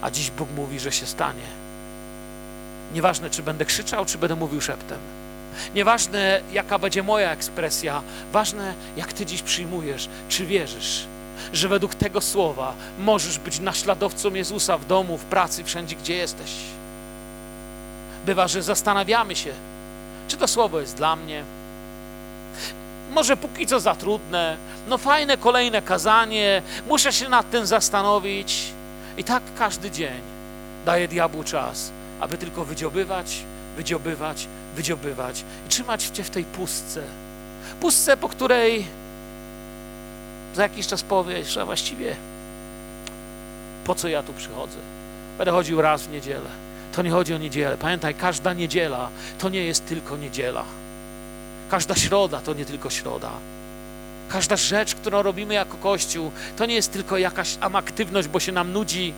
[0.00, 1.67] A dziś Bóg mówi, że się stanie.
[2.94, 4.98] Nieważne, czy będę krzyczał, czy będę mówił szeptem.
[5.74, 11.06] Nieważne, jaka będzie moja ekspresja, ważne, jak Ty dziś przyjmujesz, czy wierzysz,
[11.52, 16.50] że według tego słowa możesz być naśladowcą Jezusa w domu, w pracy, wszędzie, gdzie jesteś.
[18.26, 19.52] Bywa, że zastanawiamy się,
[20.28, 21.44] czy to słowo jest dla mnie.
[23.10, 24.56] Może póki co za trudne,
[24.88, 28.72] no fajne kolejne kazanie, muszę się nad tym zastanowić.
[29.18, 30.20] I tak każdy dzień
[30.86, 33.42] daje diabłu czas, aby tylko wydziobywać,
[33.76, 37.02] wydziobywać, wydziobywać i trzymać cię w tej pustce.
[37.80, 38.86] Pustce, po której
[40.54, 42.16] za jakiś czas powiesz, a właściwie
[43.84, 44.78] po co ja tu przychodzę?
[45.38, 46.50] Będę chodził raz w niedzielę.
[46.92, 47.76] To nie chodzi o niedzielę.
[47.76, 50.64] Pamiętaj, każda niedziela to nie jest tylko niedziela.
[51.70, 53.30] Każda środa to nie tylko środa.
[54.28, 58.72] Każda rzecz, którą robimy jako Kościół, to nie jest tylko jakaś aktywność, bo się nam
[58.72, 59.12] nudzi.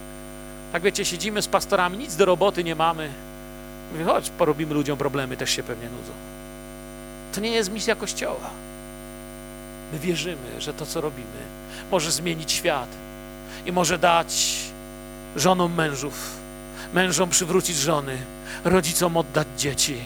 [0.72, 3.11] Tak wiecie, siedzimy z pastorami, nic do roboty nie mamy.
[3.92, 6.12] Mówię, chodź, porobimy ludziom problemy, też się pewnie nudzą.
[7.35, 8.50] To nie jest misja Kościoła.
[9.92, 11.40] My wierzymy, że to, co robimy,
[11.90, 12.88] może zmienić świat
[13.66, 14.56] i może dać
[15.37, 16.37] żonom mężów,
[16.94, 18.18] mężom przywrócić żony,
[18.64, 19.96] rodzicom oddać dzieci,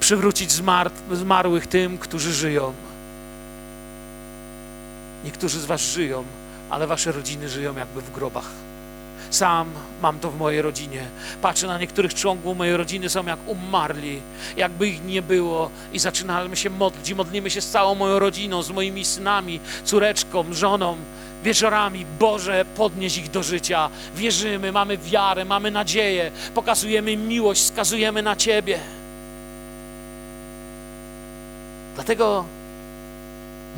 [0.00, 0.52] przywrócić
[1.12, 2.72] zmarłych tym, którzy żyją.
[5.24, 6.24] Niektórzy z Was żyją,
[6.70, 8.50] ale Wasze rodziny żyją jakby w grobach.
[9.34, 9.70] Sam
[10.02, 11.06] mam to w mojej rodzinie.
[11.42, 14.20] Patrzę na niektórych członków mojej rodziny, są jak umarli,
[14.56, 18.70] jakby ich nie było i zaczynamy się modlić modlimy się z całą moją rodziną, z
[18.70, 20.96] moimi synami, córeczką, żoną,
[21.44, 22.06] wieczorami.
[22.18, 23.90] Boże, podnieś ich do życia.
[24.16, 28.80] Wierzymy, mamy wiarę, mamy nadzieję, pokazujemy miłość, skazujemy na Ciebie.
[31.94, 32.44] Dlatego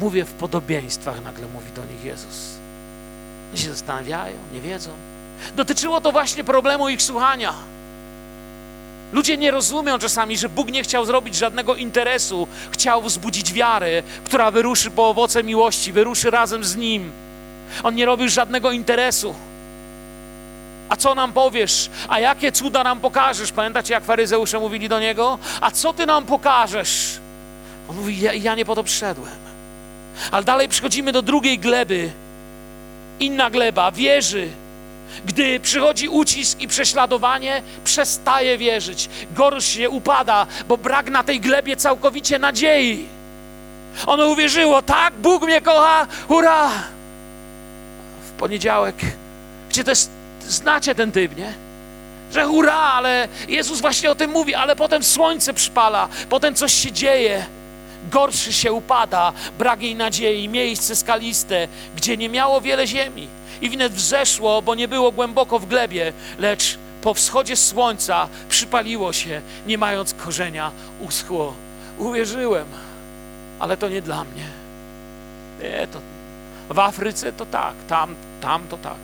[0.00, 2.58] mówię w podobieństwach, nagle mówi do nich Jezus.
[3.52, 5.15] Oni się zastanawiają, nie wiedzą.
[5.57, 7.55] Dotyczyło to właśnie problemu ich słuchania.
[9.12, 14.51] Ludzie nie rozumią czasami, że Bóg nie chciał zrobić żadnego interesu, chciał wzbudzić wiarę, która
[14.51, 17.11] wyruszy po owoce miłości, wyruszy razem z Nim.
[17.83, 19.35] On nie robił żadnego interesu.
[20.88, 21.90] A co nam powiesz?
[22.09, 23.53] A jakie cuda nam pokażesz?
[23.53, 25.38] Pamiętacie, jak faryzeusze mówili do Niego?
[25.61, 27.18] A co Ty nam pokażesz?
[27.88, 29.35] On mówi, ja, ja nie po to przyszedłem.
[30.31, 32.11] Ale dalej przychodzimy do drugiej gleby.
[33.20, 34.49] Inna gleba, wierzy,
[35.24, 39.09] gdy przychodzi ucisk i prześladowanie, przestaje wierzyć.
[39.31, 43.07] Gorszy się upada, bo brak na tej glebie całkowicie nadziei.
[44.07, 46.70] Ono uwierzyło, tak, Bóg mnie kocha, hurra!
[48.29, 48.96] W poniedziałek,
[49.70, 51.52] gdzie to jest, znacie ten typ, nie?
[52.33, 56.92] Że hurra, ale Jezus właśnie o tym mówi, ale potem słońce przypala, potem coś się
[56.92, 57.46] dzieje
[58.11, 63.29] gorszy się upada, brak jej nadziei, miejsce skaliste, gdzie nie miało wiele ziemi
[63.60, 69.40] i wnet wzeszło, bo nie było głęboko w glebie, lecz po wschodzie słońca przypaliło się,
[69.66, 71.54] nie mając korzenia, uschło.
[71.98, 72.66] Uwierzyłem,
[73.59, 74.46] ale to nie dla mnie.
[75.62, 76.00] Nie, to
[76.74, 78.98] w Afryce to tak, tam, tam to tak.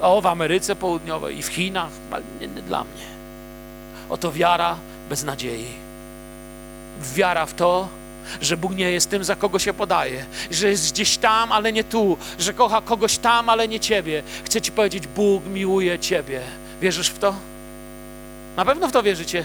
[0.00, 3.06] O, w Ameryce Południowej i w Chinach, ale nie, nie dla mnie.
[4.10, 4.76] Oto wiara
[5.08, 5.66] bez nadziei.
[7.14, 7.88] Wiara w to,
[8.40, 11.84] że Bóg nie jest tym, za kogo się podaje, że jest gdzieś tam, ale nie
[11.84, 14.22] tu, że kocha kogoś tam, ale nie ciebie.
[14.44, 16.40] Chcę ci powiedzieć, Bóg miłuje ciebie.
[16.80, 17.34] Wierzysz w to?
[18.56, 19.44] Na pewno w to wierzycie.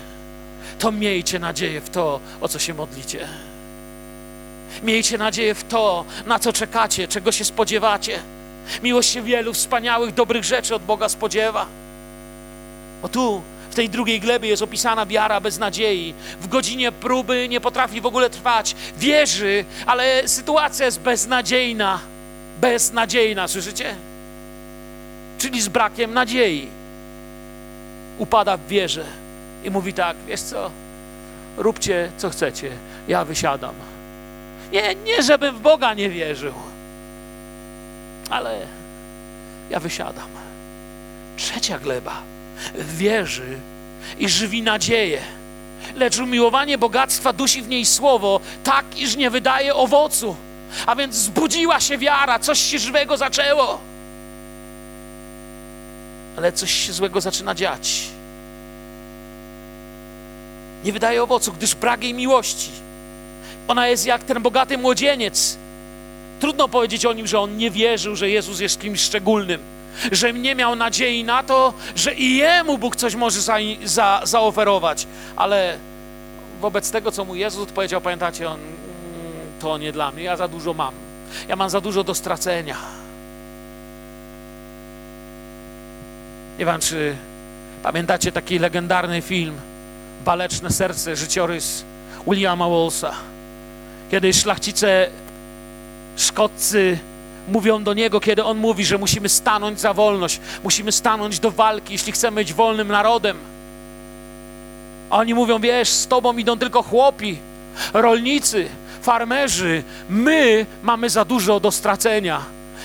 [0.79, 3.27] To miejcie nadzieję w to, o co się modlicie.
[4.83, 8.19] Miejcie nadzieję w to, na co czekacie, czego się spodziewacie.
[8.83, 11.65] Miłość się wielu wspaniałych, dobrych rzeczy od Boga spodziewa.
[13.01, 13.41] Bo tu,
[13.79, 16.13] tej drugiej glebie jest opisana wiara bez nadziei.
[16.41, 18.75] W godzinie próby nie potrafi w ogóle trwać.
[18.97, 21.99] Wierzy, ale sytuacja jest beznadziejna.
[22.61, 23.95] Beznadziejna, słyszycie?
[25.37, 26.67] Czyli z brakiem nadziei.
[28.17, 29.05] Upada w wierze
[29.63, 30.71] i mówi tak, wiesz co,
[31.57, 32.71] róbcie co chcecie,
[33.07, 33.75] ja wysiadam.
[34.71, 36.53] Nie, nie żebym w Boga nie wierzył,
[38.29, 38.59] ale
[39.69, 40.29] ja wysiadam.
[41.37, 42.38] Trzecia gleba
[42.75, 43.57] wierzy
[44.19, 45.21] i żywi nadzieję.
[45.95, 50.35] Lecz umiłowanie bogactwa dusi w niej słowo, tak iż nie wydaje owocu.
[50.85, 53.79] A więc zbudziła się wiara, coś się żywego zaczęło.
[56.37, 58.01] Ale coś się złego zaczyna dziać.
[60.83, 62.69] Nie wydaje owocu, gdyż jej miłości.
[63.67, 65.57] Ona jest jak ten bogaty młodzieniec.
[66.39, 69.78] Trudno powiedzieć o nim, że on nie wierzył, że Jezus jest kimś szczególnym
[70.11, 75.07] że nie miał nadziei na to, że i jemu Bóg coś może za, za, zaoferować.
[75.35, 75.77] Ale
[76.61, 78.59] wobec tego, co mu Jezus odpowiedział, pamiętacie, on,
[79.59, 80.93] to nie dla mnie, ja za dużo mam.
[81.47, 82.77] Ja mam za dużo do stracenia.
[86.59, 87.15] Nie wiem, czy
[87.83, 89.55] pamiętacie taki legendarny film
[90.25, 91.83] Baleczne serce, życiorys
[92.27, 93.11] Williama Wallsa,
[94.11, 95.09] kiedy szlachcice
[96.17, 96.99] szkoccy
[97.49, 101.93] mówią do niego, kiedy on mówi, że musimy stanąć za wolność, musimy stanąć do walki,
[101.93, 103.37] jeśli chcemy być wolnym narodem.
[105.09, 107.37] A oni mówią, wiesz, z tobą idą tylko chłopi,
[107.93, 108.67] rolnicy,
[109.01, 112.41] farmerzy, my mamy za dużo do stracenia.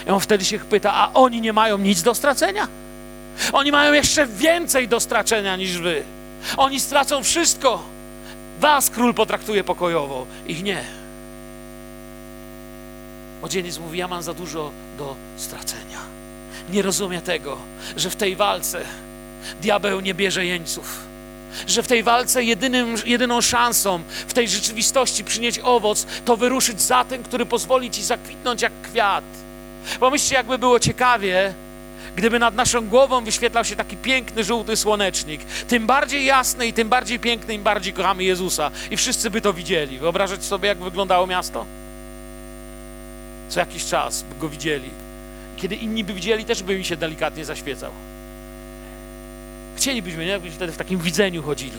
[0.06, 2.68] I on wtedy się pyta, a oni nie mają nic do stracenia?
[3.52, 6.02] Oni mają jeszcze więcej do stracenia niż wy.
[6.56, 7.82] Oni stracą wszystko.
[8.60, 11.03] Was król potraktuje pokojowo, ich nie.
[13.44, 15.98] Młodzieniec mówi, ja mam za dużo do stracenia.
[16.70, 17.56] Nie rozumie tego,
[17.96, 18.80] że w tej walce
[19.60, 21.00] diabeł nie bierze jeńców.
[21.66, 27.04] Że w tej walce jedynym, jedyną szansą w tej rzeczywistości przynieść owoc, to wyruszyć za
[27.04, 29.24] tym, który pozwoli ci zakwitnąć jak kwiat.
[30.00, 31.54] Pomyślcie, jakby było ciekawie,
[32.16, 35.44] gdyby nad naszą głową wyświetlał się taki piękny, żółty słonecznik.
[35.44, 38.70] Tym bardziej jasny i tym bardziej piękny, im bardziej kochamy Jezusa.
[38.90, 39.98] I wszyscy by to widzieli.
[39.98, 41.83] Wyobrażacie sobie, jak wyglądało miasto?
[43.48, 44.90] Co jakiś czas by go widzieli.
[45.56, 47.90] Kiedy inni by widzieli, też by mi się delikatnie zaświecał.
[49.76, 50.30] Chcielibyśmy, nie?
[50.30, 51.78] Jakbyśmy wtedy w takim widzeniu chodzili.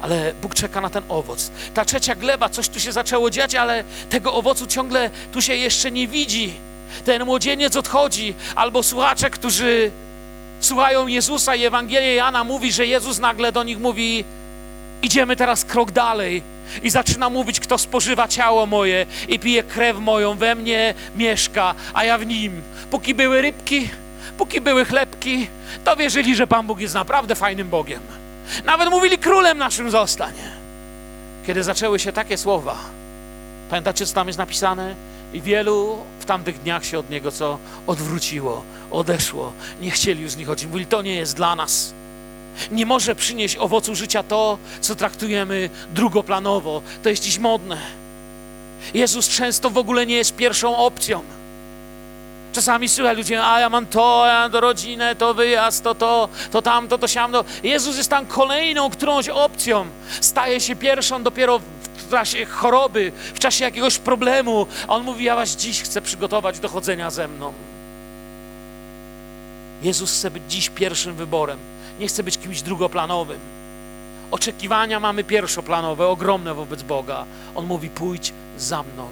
[0.00, 1.50] Ale Bóg czeka na ten owoc.
[1.74, 5.90] Ta trzecia gleba, coś tu się zaczęło dziać, ale tego owocu ciągle tu się jeszcze
[5.90, 6.52] nie widzi.
[7.04, 9.90] Ten młodzieniec odchodzi, albo słuchacze, którzy
[10.60, 14.24] słuchają Jezusa i Ewangelię Jana mówi, że Jezus nagle do nich mówi:
[15.04, 16.42] Idziemy teraz krok dalej
[16.82, 22.04] i zaczyna mówić, kto spożywa ciało moje i pije krew moją, we mnie mieszka, a
[22.04, 22.62] ja w nim.
[22.90, 23.88] Póki były rybki,
[24.38, 25.48] póki były chlebki,
[25.84, 28.00] to wierzyli, że Pan Bóg jest naprawdę fajnym Bogiem.
[28.64, 30.50] Nawet mówili, królem naszym zostanie.
[31.46, 32.76] Kiedy zaczęły się takie słowa,
[33.70, 34.94] pamiętacie, co tam jest napisane?
[35.32, 39.52] I wielu w tamtych dniach się od Niego co odwróciło, odeszło.
[39.80, 40.66] Nie chcieli już z nich chodzić.
[40.66, 41.94] Mówili, to nie jest dla nas.
[42.70, 46.82] Nie może przynieść owocu życia to, co traktujemy drugoplanowo.
[47.02, 47.78] To jest dziś modne.
[48.94, 51.22] Jezus często w ogóle nie jest pierwszą opcją.
[52.52, 56.28] Czasami słychać ludzie, a ja mam to, ja mam to rodzinę, to wyjazd, to to,
[56.50, 57.44] to tamto, to siamto.
[57.62, 59.86] Jezus jest tam kolejną którąś opcją.
[60.20, 61.60] Staje się pierwszą dopiero
[61.96, 64.66] w czasie choroby, w czasie jakiegoś problemu.
[64.88, 67.52] A On mówi, ja was dziś chcę przygotować do chodzenia ze mną.
[69.82, 71.58] Jezus chce być dziś pierwszym wyborem
[72.00, 73.38] nie chce być kimś drugoplanowym.
[74.30, 77.24] Oczekiwania mamy pierwszoplanowe, ogromne wobec Boga.
[77.54, 79.08] On mówi: pójdź za mną,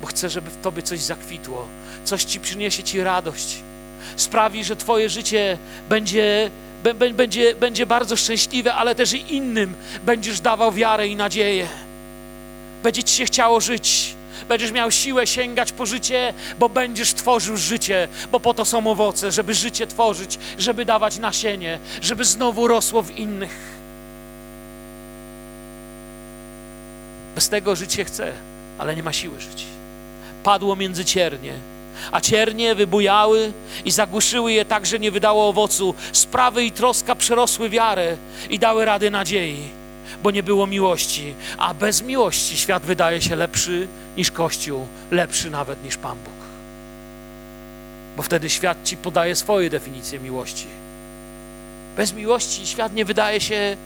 [0.00, 1.66] bo chcę, żeby w tobie coś zakwitło,
[2.04, 3.62] coś ci przyniesie ci radość,
[4.16, 5.58] sprawi, że twoje życie
[5.88, 6.50] będzie,
[7.14, 11.68] będzie, będzie bardzo szczęśliwe, ale też i innym będziesz dawał wiarę i nadzieję.
[12.82, 14.14] Będzie ci się chciało żyć
[14.48, 19.32] Będziesz miał siłę sięgać po życie, bo będziesz tworzył życie, bo po to są owoce,
[19.32, 23.74] żeby życie tworzyć, żeby dawać nasienie, żeby znowu rosło w innych.
[27.34, 28.32] Bez tego życie chce,
[28.78, 29.64] ale nie ma siły żyć.
[30.42, 31.52] Padło między ciernie
[32.12, 33.52] a ciernie wybujały
[33.84, 35.94] i zagłuszyły je tak, że nie wydało owocu.
[36.12, 38.16] Sprawy i troska przerosły wiarę
[38.50, 39.68] i dały rady nadziei,
[40.22, 45.84] bo nie było miłości, a bez miłości świat wydaje się lepszy niż Kościół, lepszy nawet
[45.84, 46.34] niż Pan Bóg.
[48.16, 50.66] Bo wtedy świat ci podaje swoje definicje miłości.
[51.96, 53.76] Bez miłości świat nie wydaje się,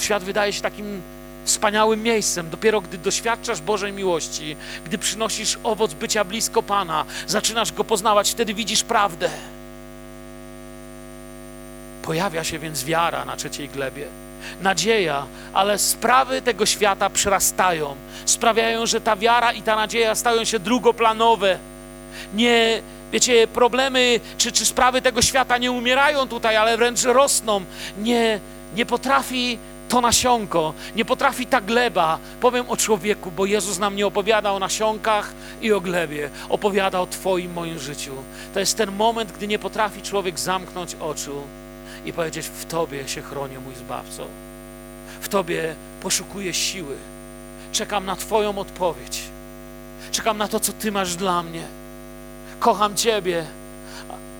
[0.00, 1.02] świat wydaje się takim
[1.44, 2.50] wspaniałym miejscem.
[2.50, 8.54] Dopiero gdy doświadczasz Bożej miłości, gdy przynosisz owoc bycia blisko Pana, zaczynasz Go poznawać, wtedy
[8.54, 9.30] widzisz prawdę.
[12.02, 14.06] Pojawia się więc wiara na trzeciej glebie,
[14.60, 20.58] nadzieja, ale sprawy tego świata przerastają, sprawiają, że ta wiara i ta nadzieja stają się
[20.58, 21.58] drugoplanowe.
[22.34, 22.82] Nie,
[23.12, 27.64] wiecie, problemy czy, czy sprawy tego świata nie umierają tutaj, ale wręcz rosną.
[27.98, 28.40] Nie,
[28.76, 32.18] nie potrafi to nasionko, nie potrafi ta gleba.
[32.40, 35.32] Powiem o człowieku, bo Jezus nam nie opowiada o nasionkach
[35.62, 38.12] i o glebie, opowiada o Twoim, moim życiu.
[38.54, 41.42] To jest ten moment, gdy nie potrafi człowiek zamknąć oczu
[42.06, 44.26] i powiedzieć: W Tobie się chronię, mój zbawco.
[45.20, 46.96] W Tobie poszukuję siły.
[47.72, 49.22] Czekam na Twoją odpowiedź.
[50.10, 51.62] Czekam na to, co Ty masz dla mnie.
[52.60, 53.46] Kocham Ciebie.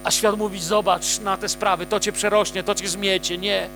[0.05, 3.39] A, świat mówi: Zobacz na te sprawy, to Cię przerośnie, to Cię zmiecie.
[3.39, 3.69] Nie.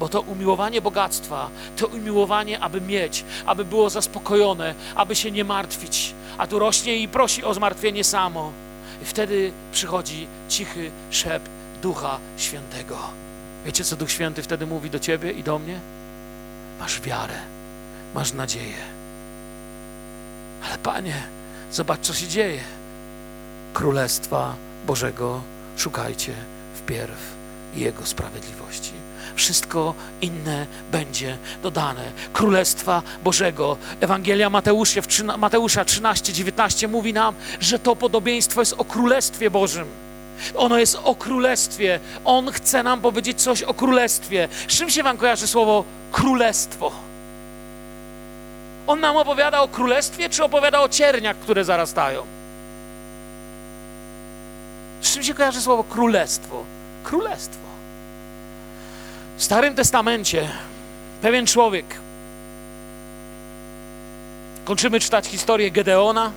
[0.00, 6.14] Bo to umiłowanie bogactwa, to umiłowanie, aby mieć, aby było zaspokojone, aby się nie martwić.
[6.38, 8.52] A tu rośnie i prosi o zmartwienie samo.
[9.02, 12.98] I wtedy przychodzi cichy szept Ducha Świętego.
[13.66, 15.80] Wiecie, co Duch Święty wtedy mówi do ciebie i do mnie?
[16.80, 17.38] Masz wiarę,
[18.14, 18.76] masz nadzieję.
[20.66, 21.22] Ale Panie,
[21.72, 22.60] zobacz, co się dzieje.
[23.74, 24.54] Królestwa
[24.86, 25.40] Bożego
[25.76, 26.32] szukajcie
[26.74, 27.18] wpierw
[27.74, 28.92] Jego sprawiedliwości.
[29.34, 32.12] Wszystko inne będzie dodane.
[32.32, 33.76] Królestwa Bożego.
[34.00, 35.00] Ewangelia Mateusza,
[35.38, 40.07] Mateusza 13, 19 mówi nam, że to podobieństwo jest o Królestwie Bożym.
[40.54, 42.00] Ono jest o królestwie.
[42.24, 44.48] On chce nam powiedzieć coś o królestwie.
[44.68, 46.92] Z czym się wam kojarzy słowo królestwo?
[48.86, 52.22] On nam opowiada o królestwie, czy opowiada o cierniach, które zarastają?
[55.00, 56.64] Z czym się kojarzy słowo królestwo?
[57.04, 57.68] Królestwo.
[59.36, 60.48] W Starym Testamencie
[61.22, 61.84] pewien człowiek,
[64.64, 66.30] kończymy czytać historię Gedeona,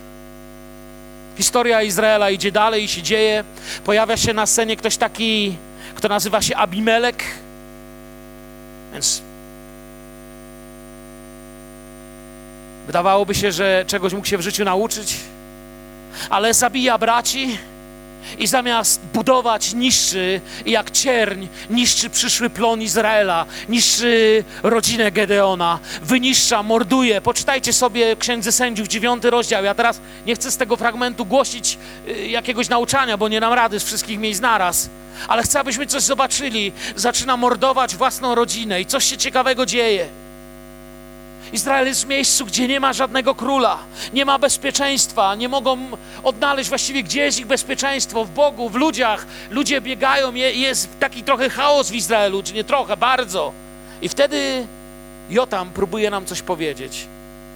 [1.38, 3.44] Historia Izraela idzie dalej i się dzieje.
[3.84, 5.56] Pojawia się na scenie ktoś taki,
[5.96, 7.24] kto nazywa się Abimelek.
[8.94, 9.22] Więc
[12.88, 15.16] wydawałoby się, że czegoś mógł się w życiu nauczyć,
[16.30, 17.58] ale zabija braci
[18.40, 27.22] i zamiast budować, niszczy jak cierń, niszczy przyszły plon Izraela, niszczy rodzinę Gedeona, wyniszcza, morduje.
[27.22, 29.64] Poczytajcie sobie Księdze Sędziów, dziewiąty rozdział.
[29.64, 33.80] Ja teraz nie chcę z tego fragmentu głosić y, jakiegoś nauczania, bo nie nam rady
[33.80, 34.90] z wszystkich miejsc naraz.
[35.28, 36.72] Ale chcę, abyśmy coś zobaczyli.
[36.96, 40.21] Zaczyna mordować własną rodzinę i coś się ciekawego dzieje.
[41.54, 43.78] Izrael jest w miejscu, gdzie nie ma żadnego króla,
[44.14, 45.78] nie ma bezpieczeństwa, nie mogą
[46.24, 49.26] odnaleźć właściwie, gdzie jest ich bezpieczeństwo, w Bogu, w ludziach.
[49.50, 53.52] Ludzie biegają, jest taki trochę chaos w Izraelu, czy nie trochę, bardzo.
[54.02, 54.68] I wtedy
[55.30, 57.08] Jotam próbuje nam coś powiedzieć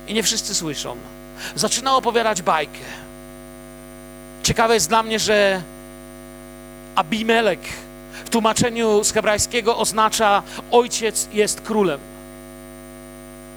[0.08, 0.98] i nie wszyscy słyszą.
[1.56, 2.80] Zaczyna opowiadać bajkę.
[4.44, 5.62] Ciekawe jest dla mnie, że
[6.96, 7.60] Abimelek
[8.26, 12.00] w tłumaczeniu z hebrajskiego oznacza ojciec jest królem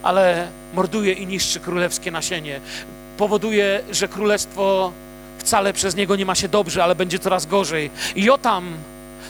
[0.09, 2.61] ale morduje i niszczy królewskie nasienie.
[3.17, 4.93] Powoduje, że królestwo
[5.39, 7.91] wcale przez niego nie ma się dobrze, ale będzie coraz gorzej.
[8.17, 8.73] Jotam,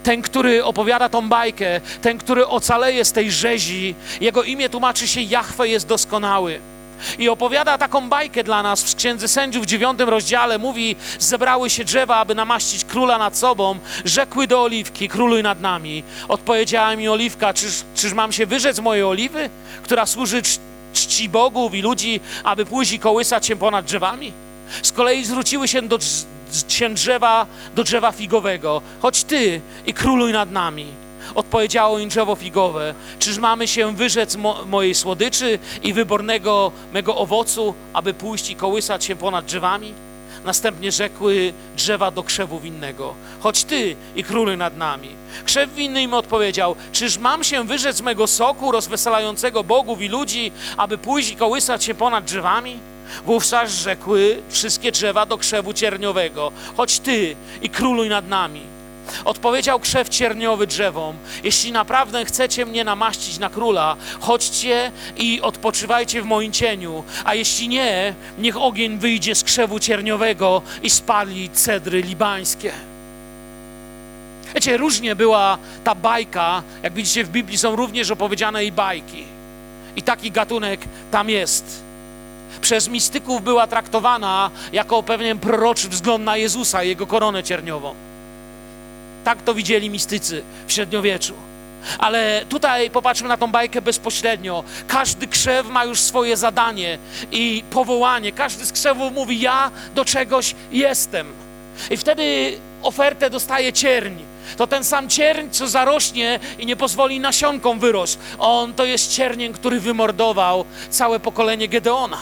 [0.02, 5.20] ten, który opowiada tą bajkę, ten, który ocaleje z tej rzezi, jego imię tłumaczy się
[5.20, 6.60] Jahwe jest doskonały.
[7.18, 10.58] I opowiada taką bajkę dla nas w Księdze Sędziów w dziewiątym rozdziale.
[10.58, 13.78] Mówi, zebrały się drzewa, aby namaścić króla nad sobą.
[14.04, 16.02] Rzekły do oliwki, króluj nad nami.
[16.28, 19.50] Odpowiedziała mi oliwka, czyż, czyż mam się wyrzec mojej oliwy,
[19.82, 20.42] która służy
[20.92, 24.32] czci bogów i ludzi, aby pójść i kołysać się ponad drzewami?
[24.82, 25.98] Z kolei zwróciły się do
[26.90, 28.82] drzewa, do drzewa figowego.
[29.02, 30.86] Chodź ty i króluj nad nami.
[31.34, 37.74] Odpowiedziało im drzewo figowe, czyż mamy się wyrzec mo mojej słodyczy i wybornego mego owocu,
[37.92, 39.94] aby pójść i kołysać się ponad drzewami?
[40.44, 45.08] Następnie rzekły drzewa do krzewu winnego, chodź ty i króluj nad nami.
[45.44, 50.98] Krzew winny im odpowiedział, czyż mam się wyrzec mego soku rozweselającego bogów i ludzi, aby
[50.98, 52.78] pójść i kołysać się ponad drzewami?
[53.26, 58.77] Wówczas rzekły wszystkie drzewa do krzewu cierniowego, chodź ty i króluj nad nami.
[59.24, 66.26] Odpowiedział krzew cierniowy drzewom: Jeśli naprawdę chcecie mnie namaścić na króla, chodźcie i odpoczywajcie w
[66.26, 72.72] moim cieniu, a jeśli nie, niech ogień wyjdzie z krzewu cierniowego i spali cedry libańskie.
[74.54, 79.24] Wiecie, różnie była ta bajka, jak widzicie w Biblii są również opowiedziane i bajki.
[79.96, 80.80] I taki gatunek
[81.10, 81.82] tam jest.
[82.60, 87.94] Przez mistyków była traktowana jako pewien proroczy wzgląd na Jezusa jego koronę cierniową.
[89.28, 91.34] Tak to widzieli mistycy w średniowieczu.
[91.98, 94.64] Ale tutaj popatrzmy na tą bajkę bezpośrednio.
[94.86, 96.98] Każdy krzew ma już swoje zadanie
[97.32, 98.32] i powołanie.
[98.32, 101.32] Każdy z krzewów mówi: Ja do czegoś jestem.
[101.90, 104.14] I wtedy ofertę dostaje cierń.
[104.56, 108.18] To ten sam cierń, co zarośnie i nie pozwoli nasionkom wyrość.
[108.38, 112.18] On to jest cierniem, który wymordował całe pokolenie Gedeona.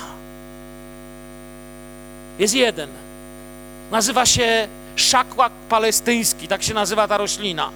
[2.38, 2.88] Jest jeden.
[3.90, 7.70] Nazywa się szakłak palestyński, tak się nazywa ta roślina.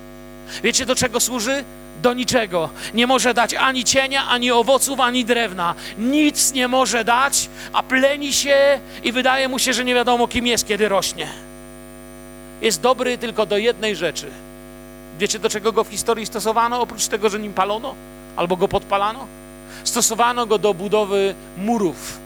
[0.62, 1.64] Wiecie do czego służy?
[2.02, 2.70] Do niczego.
[2.94, 5.74] Nie może dać ani cienia, ani owoców, ani drewna.
[5.98, 10.46] Nic nie może dać, a pleni się i wydaje mu się, że nie wiadomo kim
[10.46, 11.28] jest, kiedy rośnie.
[12.62, 14.30] Jest dobry tylko do jednej rzeczy.
[15.18, 17.94] Wiecie do czego go w historii stosowano, oprócz tego, że nim palono
[18.36, 19.26] albo go podpalano?
[19.84, 22.18] Stosowano go do budowy murów,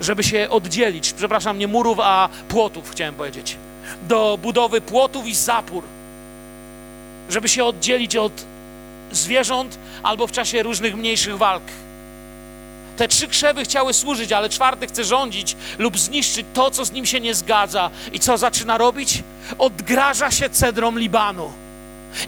[0.00, 1.12] żeby się oddzielić.
[1.12, 3.56] Przepraszam, nie murów, a płotów, chciałem powiedzieć.
[4.08, 5.82] Do budowy płotów i zapór
[7.28, 8.32] żeby się oddzielić od
[9.12, 11.62] zwierząt albo w czasie różnych mniejszych walk.
[12.96, 17.06] Te trzy krzewy chciały służyć, ale czwarty chce rządzić lub zniszczyć to, co z nim
[17.06, 17.90] się nie zgadza.
[18.12, 19.22] I co zaczyna robić?
[19.58, 21.52] Odgraża się cedrom Libanu.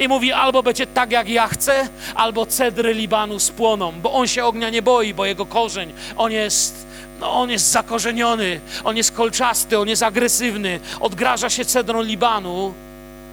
[0.01, 4.45] I mówi, albo będzie tak, jak ja chcę, albo cedry Libanu spłoną, bo on się
[4.45, 6.87] ognia nie boi, bo jego korzeń, on jest,
[7.21, 12.75] no, on jest zakorzeniony, on jest kolczasty, on jest agresywny, odgraża się cedrom Libanu,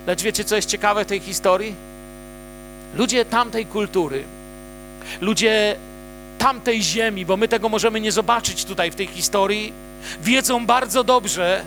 [0.08, 1.76] Lecz wiecie, co jest ciekawe w tej historii?
[2.96, 4.24] Ludzie tamtej kultury,
[5.22, 5.76] ludzie
[6.38, 9.74] tamtej ziemi, bo my tego możemy nie zobaczyć tutaj w tej historii,
[10.22, 11.64] wiedzą bardzo dobrze,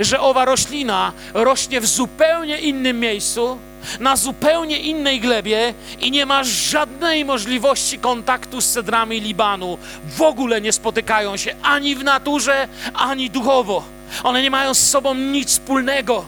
[0.00, 3.58] że owa roślina rośnie w zupełnie innym miejscu,
[4.00, 9.78] na zupełnie innej glebie i nie ma żadnej możliwości kontaktu z cedrami Libanu.
[10.16, 13.84] W ogóle nie spotykają się ani w naturze, ani duchowo.
[14.22, 16.24] One nie mają z sobą nic wspólnego.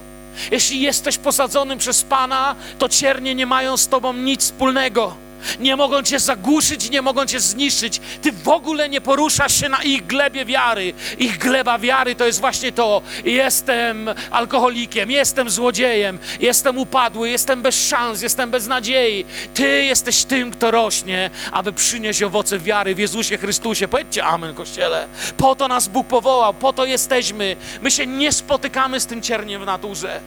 [0.50, 5.23] Jeśli jesteś posadzonym przez Pana, to ciernie nie mają z Tobą nic wspólnego.
[5.60, 8.00] Nie mogą Cię zagłuszyć, nie mogą Cię zniszczyć.
[8.22, 10.94] Ty w ogóle nie poruszasz się na ich glebie wiary.
[11.18, 13.02] Ich gleba wiary to jest właśnie to.
[13.24, 19.24] Jestem alkoholikiem, jestem złodziejem, jestem upadły, jestem bez szans, jestem bez nadziei.
[19.54, 23.88] Ty jesteś tym, kto rośnie, aby przynieść owoce wiary w Jezusie Chrystusie.
[23.88, 25.06] Powiedzcie amen, Kościele.
[25.36, 27.56] Po to nas Bóg powołał, po to jesteśmy.
[27.82, 30.20] My się nie spotykamy z tym cierniem w naturze.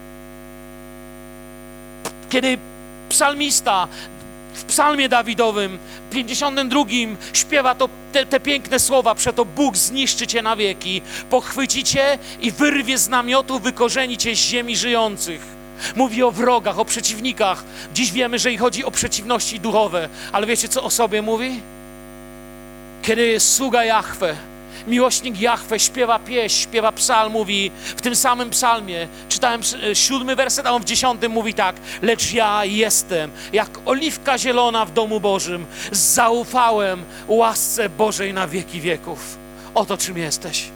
[2.30, 2.57] Kiedy
[3.09, 3.88] psalmista
[4.57, 5.77] w psalmie Dawidowym,
[6.11, 6.85] 52,
[7.33, 12.51] śpiewa to, te, te, piękne słowa, przeto Bóg zniszczy cię na wieki, pochwyci cię i
[12.51, 15.41] wyrwie z namiotu, wykorzeni cię z ziemi żyjących.
[15.95, 17.63] Mówi o wrogach, o przeciwnikach.
[17.93, 21.61] Dziś wiemy, że i chodzi o przeciwności duchowe, ale wiecie, co o sobie mówi?
[23.01, 24.35] Kiedy sługa Jahwe,
[24.88, 29.61] miłośnik Jahwe śpiewa pieśń, śpiewa psalm, mówi w tym samym psalmie, czytałem
[29.91, 34.85] e, siódmy werset, a on w dziesiątym mówi tak, lecz ja jestem jak oliwka zielona
[34.85, 39.38] w domu Bożym, zaufałem łasce Bożej na wieki wieków.
[39.75, 40.69] Oto czym jesteś.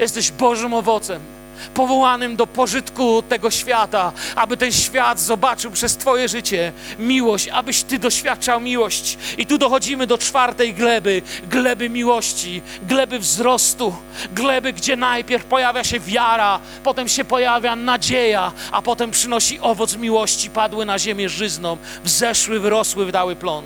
[0.00, 1.41] Jesteś Bożym owocem
[1.74, 7.98] powołanym do pożytku tego świata, aby ten świat zobaczył przez Twoje życie miłość, abyś Ty
[7.98, 9.18] doświadczał miłość.
[9.38, 13.96] I tu dochodzimy do czwartej gleby, gleby miłości, gleby wzrostu,
[14.32, 20.50] gleby, gdzie najpierw pojawia się wiara, potem się pojawia nadzieja, a potem przynosi owoc miłości,
[20.50, 23.64] padły na ziemię żyzną, wzeszły, wyrosły, wydały plon.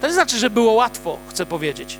[0.00, 1.98] To nie znaczy, że było łatwo, chcę powiedzieć.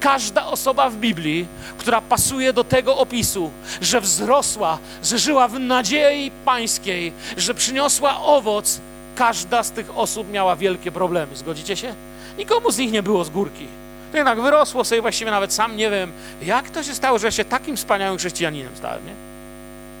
[0.00, 1.46] Każda osoba w Biblii,
[1.78, 3.50] która pasuje do tego opisu,
[3.80, 8.80] że wzrosła, że żyła w nadziei pańskiej, że przyniosła owoc,
[9.14, 11.36] każda z tych osób miała wielkie problemy.
[11.36, 11.94] Zgodzicie się?
[12.38, 13.66] Nikomu z nich nie było z górki.
[14.10, 16.12] To jednak wyrosło sobie właściwie nawet sam nie wiem,
[16.42, 19.12] jak to się stało, że ja się takim wspaniałym chrześcijaninem stałem, nie?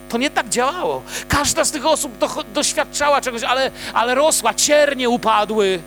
[0.08, 1.02] To nie tak działało.
[1.28, 5.80] Każda z tych osób do, doświadczała czegoś, ale, ale rosła, ciernie upadły,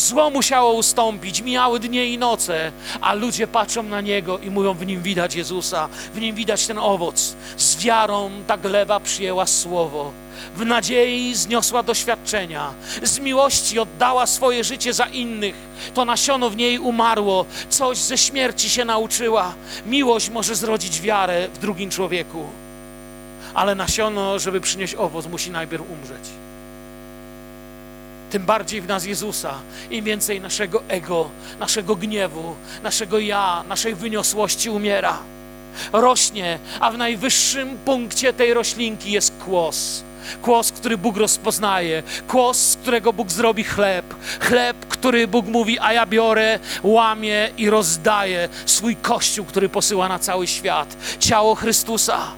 [0.00, 4.86] Zło musiało ustąpić, mijały dnie i noce, a ludzie patrzą na Niego i mówią, w
[4.86, 7.36] Nim widać Jezusa, w Nim widać ten owoc.
[7.56, 10.12] Z wiarą ta gleba przyjęła słowo,
[10.56, 12.72] w nadziei zniosła doświadczenia,
[13.02, 15.54] z miłości oddała swoje życie za innych.
[15.94, 19.54] To nasiono w niej umarło, coś ze śmierci się nauczyła.
[19.86, 22.44] Miłość może zrodzić wiarę w drugim człowieku.
[23.54, 26.49] ale nasiono, żeby przynieść owoc, musi najpierw umrzeć.
[28.30, 29.54] Tym bardziej w nas Jezusa,
[29.90, 35.18] im więcej naszego ego, naszego gniewu, naszego ja, naszej wyniosłości umiera.
[35.92, 40.02] Rośnie, a w najwyższym punkcie tej roślinki jest kłos.
[40.42, 44.14] Kłos, który Bóg rozpoznaje, kłos, z którego Bóg zrobi chleb.
[44.40, 50.18] Chleb, który Bóg mówi, a ja biorę, łamię i rozdaję swój kościół, który posyła na
[50.18, 50.96] cały świat.
[51.20, 52.32] Ciało Chrystusa.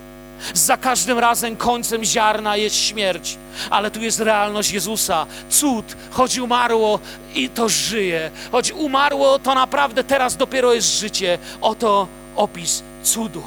[0.54, 3.38] Za każdym razem końcem ziarna jest śmierć,
[3.70, 5.26] ale tu jest realność Jezusa.
[5.50, 6.98] Cud, choć umarło
[7.34, 8.30] i to żyje.
[8.52, 11.38] Choć umarło, to naprawdę teraz dopiero jest życie.
[11.60, 13.42] Oto opis cudu.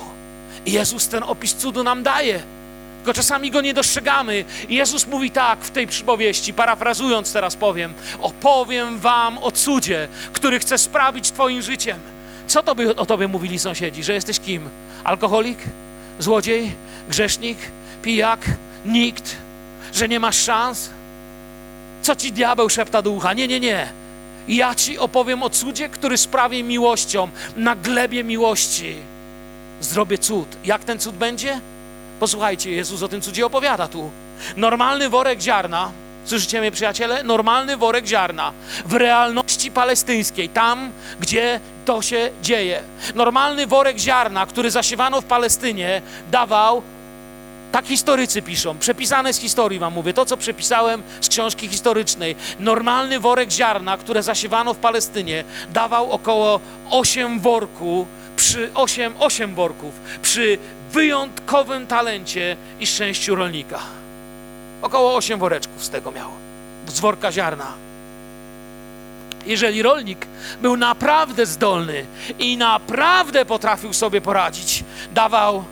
[0.65, 2.43] Jezus ten opis cudu nam daje.
[2.97, 4.45] Tylko czasami go nie dostrzegamy.
[4.69, 10.77] Jezus mówi tak w tej przypowieści, parafrazując teraz powiem: Opowiem wam o cudzie, który chcę
[10.77, 11.99] sprawić Twoim życiem.
[12.47, 14.03] Co by o tobie mówili sąsiedzi?
[14.03, 14.69] Że jesteś kim?
[15.03, 15.57] Alkoholik?
[16.19, 16.71] Złodziej?
[17.09, 17.57] Grzesznik?
[18.01, 18.39] Pijak?
[18.85, 19.35] Nikt?
[19.93, 20.89] Że nie masz szans?
[22.01, 23.33] Co ci diabeł szepta do ucha?
[23.33, 23.87] Nie, nie, nie.
[24.47, 28.95] Ja ci opowiem o cudzie, który sprawi miłością, na glebie miłości.
[29.81, 30.47] Zrobię cud.
[30.65, 31.59] Jak ten cud będzie?
[32.19, 34.09] Posłuchajcie, Jezus o tym cudzie opowiada tu.
[34.57, 35.91] Normalny worek ziarna,
[36.25, 37.23] słyszycie mnie przyjaciele?
[37.23, 38.51] Normalny worek ziarna
[38.85, 42.81] w realności palestyńskiej, tam gdzie to się dzieje.
[43.15, 46.01] Normalny worek ziarna, który zasiewano w Palestynie,
[46.31, 46.81] dawał
[47.71, 52.35] tak historycy piszą, przepisane z historii wam mówię, to co przepisałem z książki historycznej.
[52.59, 56.59] Normalny worek ziarna, które zasiewano w Palestynie, dawał około
[56.89, 60.57] 8 worku, przy 8, 8 worków, przy
[60.91, 63.79] wyjątkowym talencie i szczęściu rolnika.
[64.81, 66.29] Około 8 woreczków z tego miał,
[66.87, 67.73] z worka ziarna.
[69.45, 70.27] Jeżeli rolnik
[70.61, 72.05] był naprawdę zdolny
[72.39, 75.63] i naprawdę potrafił sobie poradzić, dawał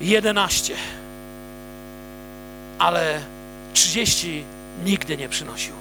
[0.00, 0.74] 11
[2.80, 3.20] ale
[3.74, 4.44] 30
[4.84, 5.72] nigdy nie przynosił.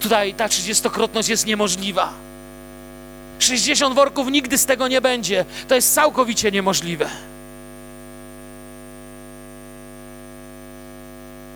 [0.00, 2.12] Tutaj ta trzydziestokrotność jest niemożliwa.
[3.38, 5.44] 60 worków nigdy z tego nie będzie.
[5.68, 7.10] To jest całkowicie niemożliwe.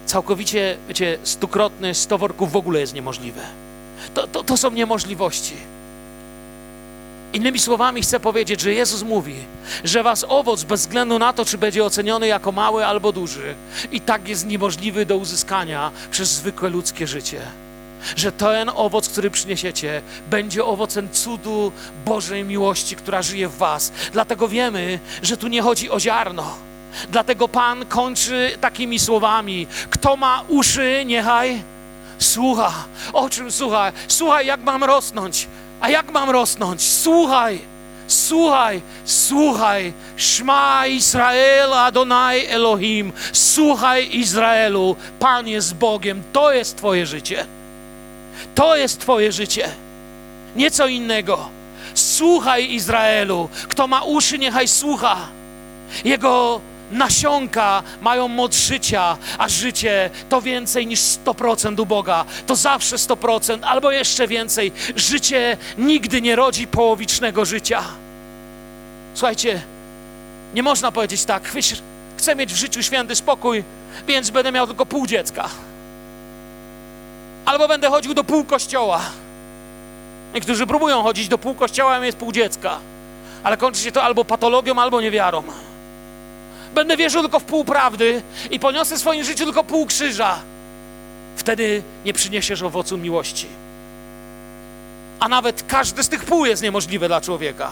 [0.07, 3.43] Całkowicie, wiecie, stukrotny 100 worków w ogóle jest niemożliwe.
[4.15, 5.55] To, to, to są niemożliwości.
[7.33, 9.35] Innymi słowami chcę powiedzieć, że Jezus mówi,
[9.85, 13.55] że was owoc bez względu na to, czy będzie oceniony jako mały albo duży,
[13.93, 17.41] i tak jest niemożliwy do uzyskania przez zwykłe ludzkie życie.
[18.17, 21.73] Że ten owoc, który przyniesiecie, będzie owocem cudu
[22.05, 23.93] Bożej miłości, która żyje w was.
[24.13, 26.66] Dlatego wiemy, że tu nie chodzi o ziarno.
[27.11, 31.63] Dlatego Pan kończy takimi słowami: Kto ma uszy, niechaj
[32.19, 32.73] słucha.
[33.13, 33.93] O czym słucha?
[34.09, 35.49] Słuchaj, jak mam rosnąć.
[35.81, 36.83] A jak mam rosnąć?
[36.83, 37.61] Słuchaj,
[38.07, 39.93] słuchaj, słuchaj.
[40.17, 43.13] Szma Izrael Adonai Elohim.
[43.33, 46.23] Słuchaj Izraelu, Pan jest Bogiem.
[46.33, 47.47] To jest Twoje życie.
[48.55, 49.69] To jest Twoje życie.
[50.57, 51.49] Nieco innego.
[51.95, 53.49] Słuchaj Izraelu.
[53.69, 55.17] Kto ma uszy, niechaj słucha.
[56.05, 56.61] Jego
[56.91, 62.25] nasionka mają moc życia, a życie to więcej niż 100% u Boga.
[62.47, 64.73] To zawsze 100% albo jeszcze więcej.
[64.97, 67.83] Życie nigdy nie rodzi połowicznego życia.
[69.15, 69.63] Słuchajcie,
[70.55, 71.53] nie można powiedzieć tak,
[72.17, 73.65] chcę mieć w życiu święty spokój,
[74.07, 75.49] więc będę miał tylko pół dziecka.
[77.45, 79.01] Albo będę chodził do pół kościoła.
[80.35, 82.79] Niektórzy próbują chodzić do pół kościoła, a jest pół dziecka.
[83.45, 85.43] Ale kończy się to albo patologią, albo niewiarą.
[86.77, 90.39] Będę wierzył tylko w pół prawdy i poniosę w swoim życiu tylko pół krzyża.
[91.37, 93.47] Wtedy nie przyniesiesz owocu miłości.
[95.21, 97.71] A nawet każdy z tych pół jest niemożliwe dla człowieka.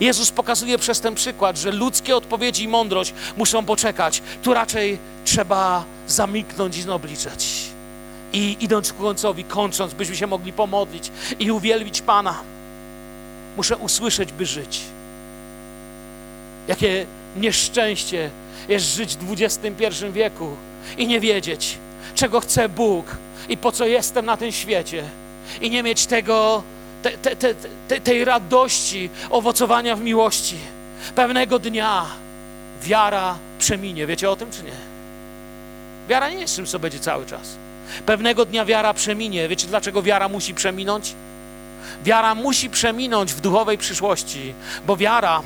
[0.00, 4.22] Jezus pokazuje przez ten przykład, że ludzkie odpowiedzi i mądrość muszą poczekać.
[4.42, 7.48] Tu raczej trzeba zamiknąć i obliczać.
[8.32, 12.34] I idąc ku końcowi, kończąc, byśmy się mogli pomodlić i uwielbić Pana,
[13.56, 14.80] muszę usłyszeć, by żyć.
[16.68, 18.30] Jakie nieszczęście
[18.68, 20.56] jest żyć w XXI wieku
[20.98, 21.78] i nie wiedzieć,
[22.14, 23.06] czego chce Bóg
[23.48, 25.04] i po co jestem na tym świecie,
[25.60, 26.62] i nie mieć tego,
[27.02, 27.54] te, te,
[27.88, 30.56] te, tej radości owocowania w miłości.
[31.14, 32.06] Pewnego dnia
[32.82, 34.06] wiara przeminie.
[34.06, 34.72] Wiecie o tym, czy nie?
[36.08, 37.56] Wiara nie jest czymś, co będzie cały czas.
[38.06, 39.48] Pewnego dnia wiara przeminie.
[39.48, 41.14] Wiecie, dlaczego wiara musi przeminąć?
[42.04, 44.54] Wiara musi przeminąć w duchowej przyszłości,
[44.86, 45.42] bo wiara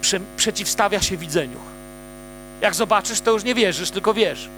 [0.00, 1.58] prze, przeciwstawia się widzeniu.
[2.60, 4.48] Jak zobaczysz, to już nie wierzysz, tylko wiesz.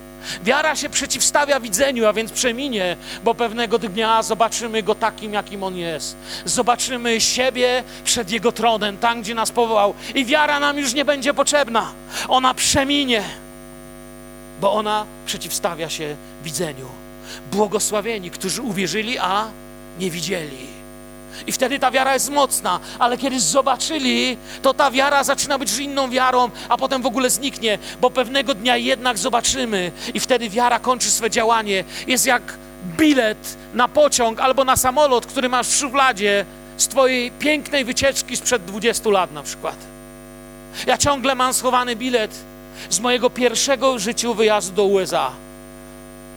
[0.44, 5.76] Wiara się przeciwstawia widzeniu, a więc przeminie, bo pewnego dnia zobaczymy Go takim, jakim On
[5.76, 6.16] jest.
[6.44, 9.94] Zobaczymy siebie przed Jego tronem, tam, gdzie nas powołał.
[10.14, 11.92] I wiara nam już nie będzie potrzebna.
[12.28, 13.22] Ona przeminie.
[14.60, 16.86] bo ona przeciwstawia się widzeniu.
[17.52, 19.48] Błogosławieni, którzy uwierzyli, a
[19.98, 20.79] nie widzieli.
[21.46, 26.10] I wtedy ta wiara jest mocna, ale kiedy zobaczyli, to ta wiara zaczyna być inną
[26.10, 31.10] wiarą, a potem w ogóle zniknie, bo pewnego dnia jednak zobaczymy i wtedy wiara kończy
[31.10, 31.84] swe działanie.
[32.06, 32.42] Jest jak
[32.96, 36.44] bilet na pociąg albo na samolot, który masz w szufladzie
[36.76, 39.76] z twojej pięknej wycieczki sprzed 20 lat na przykład.
[40.86, 42.30] Ja ciągle mam schowany bilet
[42.90, 45.30] z mojego pierwszego w życiu wyjazdu do USA.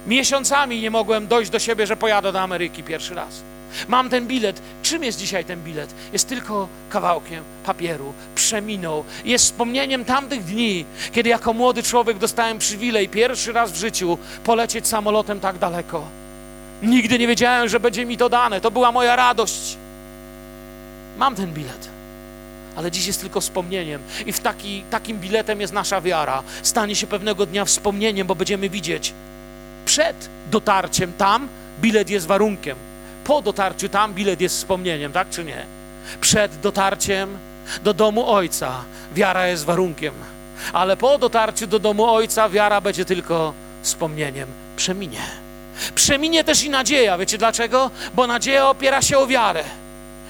[0.07, 3.43] Miesiącami nie mogłem dojść do siebie, że pojadę do Ameryki pierwszy raz.
[3.87, 4.61] Mam ten bilet.
[4.83, 5.93] Czym jest dzisiaj ten bilet?
[6.13, 8.13] Jest tylko kawałkiem papieru.
[8.35, 9.03] Przeminął.
[9.25, 14.87] Jest wspomnieniem tamtych dni, kiedy jako młody człowiek dostałem przywilej pierwszy raz w życiu polecieć
[14.87, 16.07] samolotem tak daleko.
[16.83, 18.61] Nigdy nie wiedziałem, że będzie mi to dane.
[18.61, 19.77] To była moja radość.
[21.17, 21.89] Mam ten bilet.
[22.75, 26.43] Ale dziś jest tylko wspomnieniem, i w taki, takim biletem jest nasza wiara.
[26.63, 29.13] Stanie się pewnego dnia wspomnieniem, bo będziemy widzieć.
[29.85, 31.47] Przed dotarciem tam
[31.81, 32.77] bilet jest warunkiem
[33.23, 35.65] po dotarciu tam bilet jest wspomnieniem, tak czy nie?
[36.21, 37.37] Przed dotarciem
[37.83, 38.71] do domu Ojca
[39.15, 40.13] wiara jest warunkiem,
[40.73, 44.47] ale po dotarciu do domu Ojca wiara będzie tylko wspomnieniem.
[44.75, 45.21] Przeminie.
[45.95, 47.17] Przeminie też i nadzieja.
[47.17, 47.91] Wiecie dlaczego?
[48.13, 49.63] Bo nadzieja opiera się o wiarę.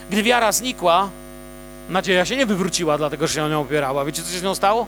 [0.09, 1.09] Gdy wiara znikła,
[1.89, 4.05] nadzieja się nie wywróciła, dlatego że się o nią opierała.
[4.05, 4.87] Wiecie, co się z nią stało?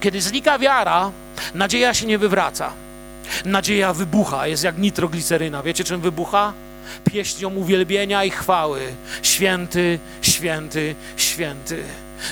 [0.00, 1.10] Kiedy znika wiara,
[1.54, 2.72] nadzieja się nie wywraca.
[3.44, 5.62] Nadzieja wybucha, jest jak nitrogliceryna.
[5.62, 6.52] Wiecie, czym wybucha?
[7.12, 8.80] Pieśnią uwielbienia i chwały.
[9.22, 11.82] Święty, święty, święty.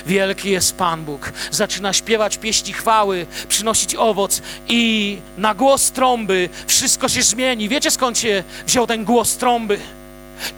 [0.05, 1.31] Wielki jest Pan Bóg.
[1.51, 7.69] Zaczyna śpiewać pieśni chwały, przynosić owoc i na głos trąby wszystko się zmieni.
[7.69, 9.79] Wiecie skąd się wziął ten głos trąby?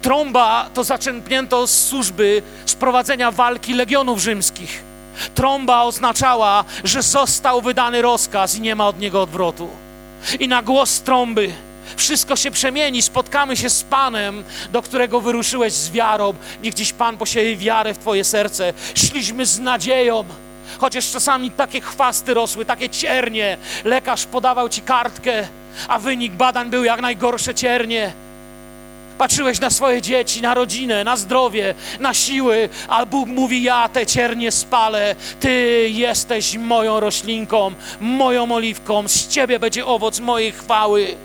[0.02, 4.82] Trąba to zaczerpnięto z służby sprowadzenia walki legionów rzymskich.
[5.34, 9.68] Trąba oznaczała, że został wydany rozkaz i nie ma od niego odwrotu.
[10.40, 11.52] I na głos trąby
[11.96, 16.34] wszystko się przemieni, spotkamy się z Panem, do którego wyruszyłeś z wiarą.
[16.62, 18.72] Niech dziś Pan posieje wiarę w Twoje serce.
[18.94, 20.24] Szliśmy z nadzieją.
[20.78, 23.56] Chociaż czasami takie chwasty rosły, takie ciernie.
[23.84, 25.48] Lekarz podawał Ci kartkę,
[25.88, 28.12] a wynik badań był jak najgorsze ciernie.
[29.18, 34.06] Patrzyłeś na swoje dzieci, na rodzinę, na zdrowie, na siły, a Bóg mówi: Ja te
[34.06, 35.16] ciernie spalę.
[35.40, 37.70] Ty jesteś moją roślinką,
[38.00, 41.16] moją oliwką, z ciebie będzie owoc mojej chwały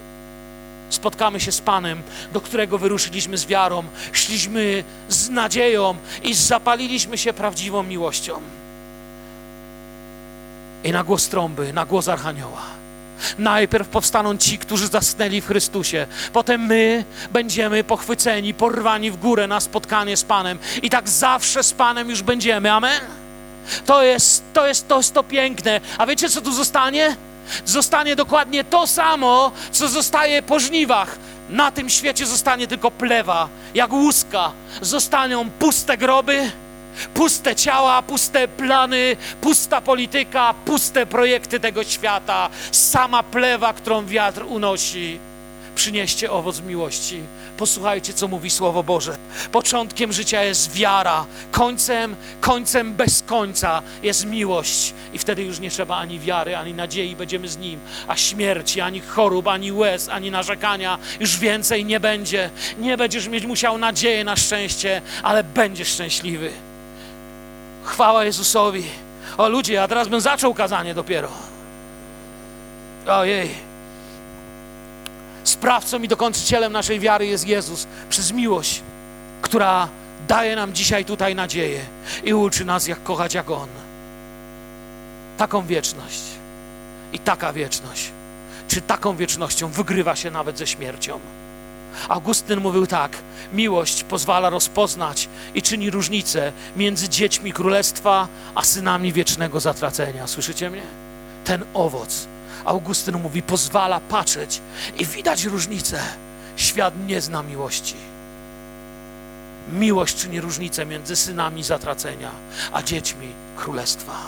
[0.94, 2.02] spotkamy się z Panem,
[2.34, 8.42] do którego wyruszyliśmy z wiarą, szliśmy z nadzieją i zapaliliśmy się prawdziwą miłością.
[10.84, 12.62] I na głos trąby, na głos Archanioła.
[13.38, 16.08] Najpierw powstaną ci, którzy zasnęli w Chrystusie.
[16.34, 20.60] Potem my będziemy pochwyceni, porwani w górę na spotkanie z Panem.
[20.82, 22.72] I tak zawsze z Panem już będziemy.
[22.72, 23.02] Amen?
[23.86, 25.82] To jest to, jest, to, jest to piękne.
[25.98, 27.16] A wiecie, co tu zostanie?
[27.66, 31.18] Zostanie dokładnie to samo, co zostaje po żniwach.
[31.50, 34.52] Na tym świecie zostanie tylko plewa, jak łuska.
[34.82, 36.52] Zostaną puste groby,
[37.14, 45.20] puste ciała, puste plany, pusta polityka, puste projekty tego świata, sama plewa, którą wiatr unosi
[45.76, 47.22] przynieście owoc miłości.
[47.58, 49.18] Posłuchajcie, co mówi Słowo Boże.
[49.52, 54.94] Początkiem życia jest wiara, końcem, końcem bez końca jest miłość.
[55.14, 59.00] I wtedy już nie trzeba ani wiary, ani nadziei, będziemy z Nim, a śmierci, ani
[59.00, 62.50] chorób, ani łez, ani narzekania już więcej nie będzie.
[62.80, 66.52] Nie będziesz mieć musiał nadzieję na szczęście, ale będziesz szczęśliwy.
[67.84, 68.84] Chwała Jezusowi.
[69.38, 71.30] O ludzie, a teraz bym zaczął kazanie dopiero.
[73.08, 73.73] Ojej.
[75.64, 78.82] Sprawcą i dokończycielem naszej wiary jest Jezus przez miłość,
[79.42, 79.88] która
[80.28, 81.82] daje nam dzisiaj tutaj nadzieję
[82.24, 83.68] i uczy nas, jak kochać jak On.
[85.38, 86.22] Taką wieczność
[87.14, 88.12] i taka wieczność,
[88.68, 91.20] czy taką wiecznością wygrywa się nawet ze śmiercią.
[92.10, 93.12] Augustyn mówił tak:
[93.54, 100.28] miłość pozwala rozpoznać i czyni różnicę między dziećmi królestwa a synami wiecznego zatracenia.
[100.28, 100.84] Słyszycie mnie?
[101.44, 102.33] Ten owoc
[102.66, 104.62] Augustyn mówi, pozwala patrzeć
[104.98, 106.00] i widać różnicę.
[106.56, 107.96] Świat nie zna miłości.
[109.72, 112.32] Miłość czyni różnicę między synami zatracenia,
[112.74, 114.20] a dziećmi królestwa.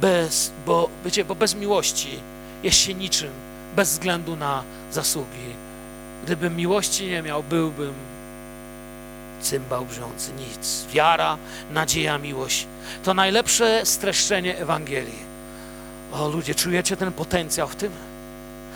[0.00, 2.18] Bez, bo, wiecie, bo bez miłości
[2.62, 3.30] jest się niczym,
[3.76, 4.62] bez względu na
[4.92, 5.54] zasługi.
[6.24, 7.94] Gdybym miłości nie miał, byłbym
[9.40, 10.86] cymbał brzący, nic.
[10.92, 11.36] Wiara,
[11.70, 12.66] nadzieja, miłość
[13.04, 15.35] to najlepsze streszczenie Ewangelii.
[16.12, 17.92] O ludzie, czujecie ten potencjał w tym?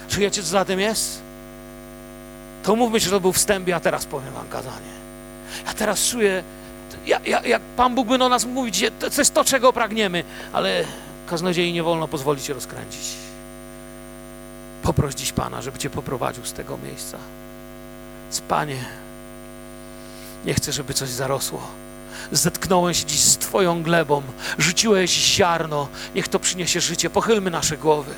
[0.09, 1.22] Czujecie, co za tym jest?
[2.62, 4.91] To mówmy, że to był wstęp, ja teraz powiem wam kazanie.
[5.66, 6.43] Ja teraz czuję,
[7.07, 10.85] ja, ja, jak Pan Bóg by do nas mówić, to jest to, czego pragniemy, ale
[11.26, 13.14] kaznodziei nie wolno pozwolić się rozkręcić.
[14.83, 17.18] Poproś dziś Pana, żeby Cię poprowadził z tego miejsca.
[18.49, 18.85] Panie,
[20.45, 21.68] nie chcę, żeby coś zarosło.
[22.33, 24.23] Zetknąłeś dziś z Twoją glebą,
[24.59, 27.11] rzuciłeś ziarno, niech to przyniesie życie.
[27.11, 28.15] Pochylmy nasze głowy.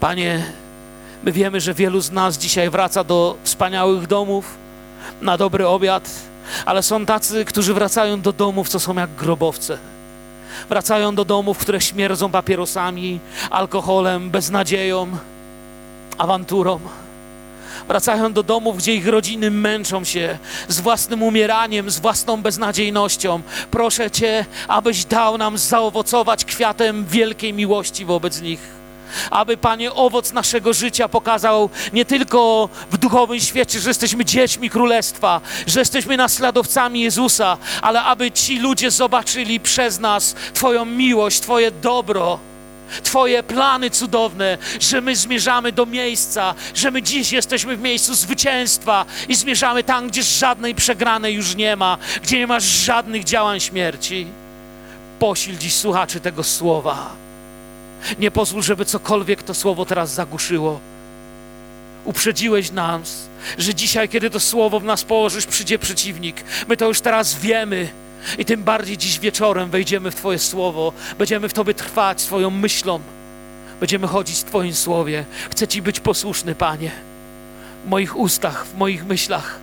[0.00, 0.52] Panie,
[1.22, 4.54] my wiemy, że wielu z nas dzisiaj wraca do wspaniałych domów
[5.22, 6.10] na dobry obiad,
[6.66, 9.78] ale są tacy, którzy wracają do domów, co są jak grobowce.
[10.68, 13.20] Wracają do domów, które śmierdzą papierosami,
[13.50, 15.06] alkoholem, beznadzieją,
[16.18, 16.80] awanturą.
[17.88, 23.40] Wracają do domów, gdzie ich rodziny męczą się z własnym umieraniem, z własną beznadziejnością.
[23.70, 28.82] Proszę Cię, abyś dał nam zaowocować kwiatem wielkiej miłości wobec nich.
[29.30, 35.40] Aby, Panie, owoc naszego życia pokazał nie tylko w duchowym świecie, że jesteśmy dziećmi Królestwa,
[35.66, 42.51] że jesteśmy naśladowcami Jezusa, ale aby ci ludzie zobaczyli przez nas Twoją miłość, Twoje dobro.
[43.02, 49.04] Twoje plany cudowne, że my zmierzamy do miejsca, że my dziś jesteśmy w miejscu zwycięstwa
[49.28, 54.26] i zmierzamy tam, gdzie żadnej przegranej już nie ma, gdzie nie ma żadnych działań śmierci.
[55.18, 57.10] Posil dziś słuchaczy tego słowa.
[58.18, 60.80] Nie pozwól, żeby cokolwiek to słowo teraz zagłuszyło.
[62.04, 63.28] Uprzedziłeś nas,
[63.58, 66.44] że dzisiaj, kiedy to słowo w nas położysz, przyjdzie przeciwnik.
[66.68, 67.88] My to już teraz wiemy.
[68.38, 73.00] I tym bardziej dziś wieczorem wejdziemy w Twoje słowo, będziemy w Tobie trwać swoją myślą,
[73.80, 75.24] będziemy chodzić w Twoim słowie.
[75.50, 76.90] Chcę Ci być posłuszny, Panie,
[77.84, 79.58] w moich ustach, w moich myślach,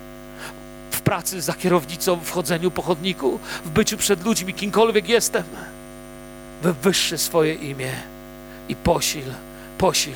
[0.90, 5.44] w pracy za kierownicą, w chodzeniu po chodniku, w byciu przed ludźmi, kimkolwiek jestem.
[6.62, 7.92] Wywyższy swoje imię
[8.68, 9.24] i posil,
[9.78, 10.14] posil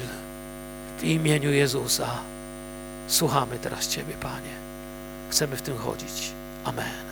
[0.98, 2.10] w imieniu Jezusa.
[3.08, 4.54] Słuchamy teraz Ciebie, Panie.
[5.30, 6.30] Chcemy w tym chodzić.
[6.64, 7.03] Amen.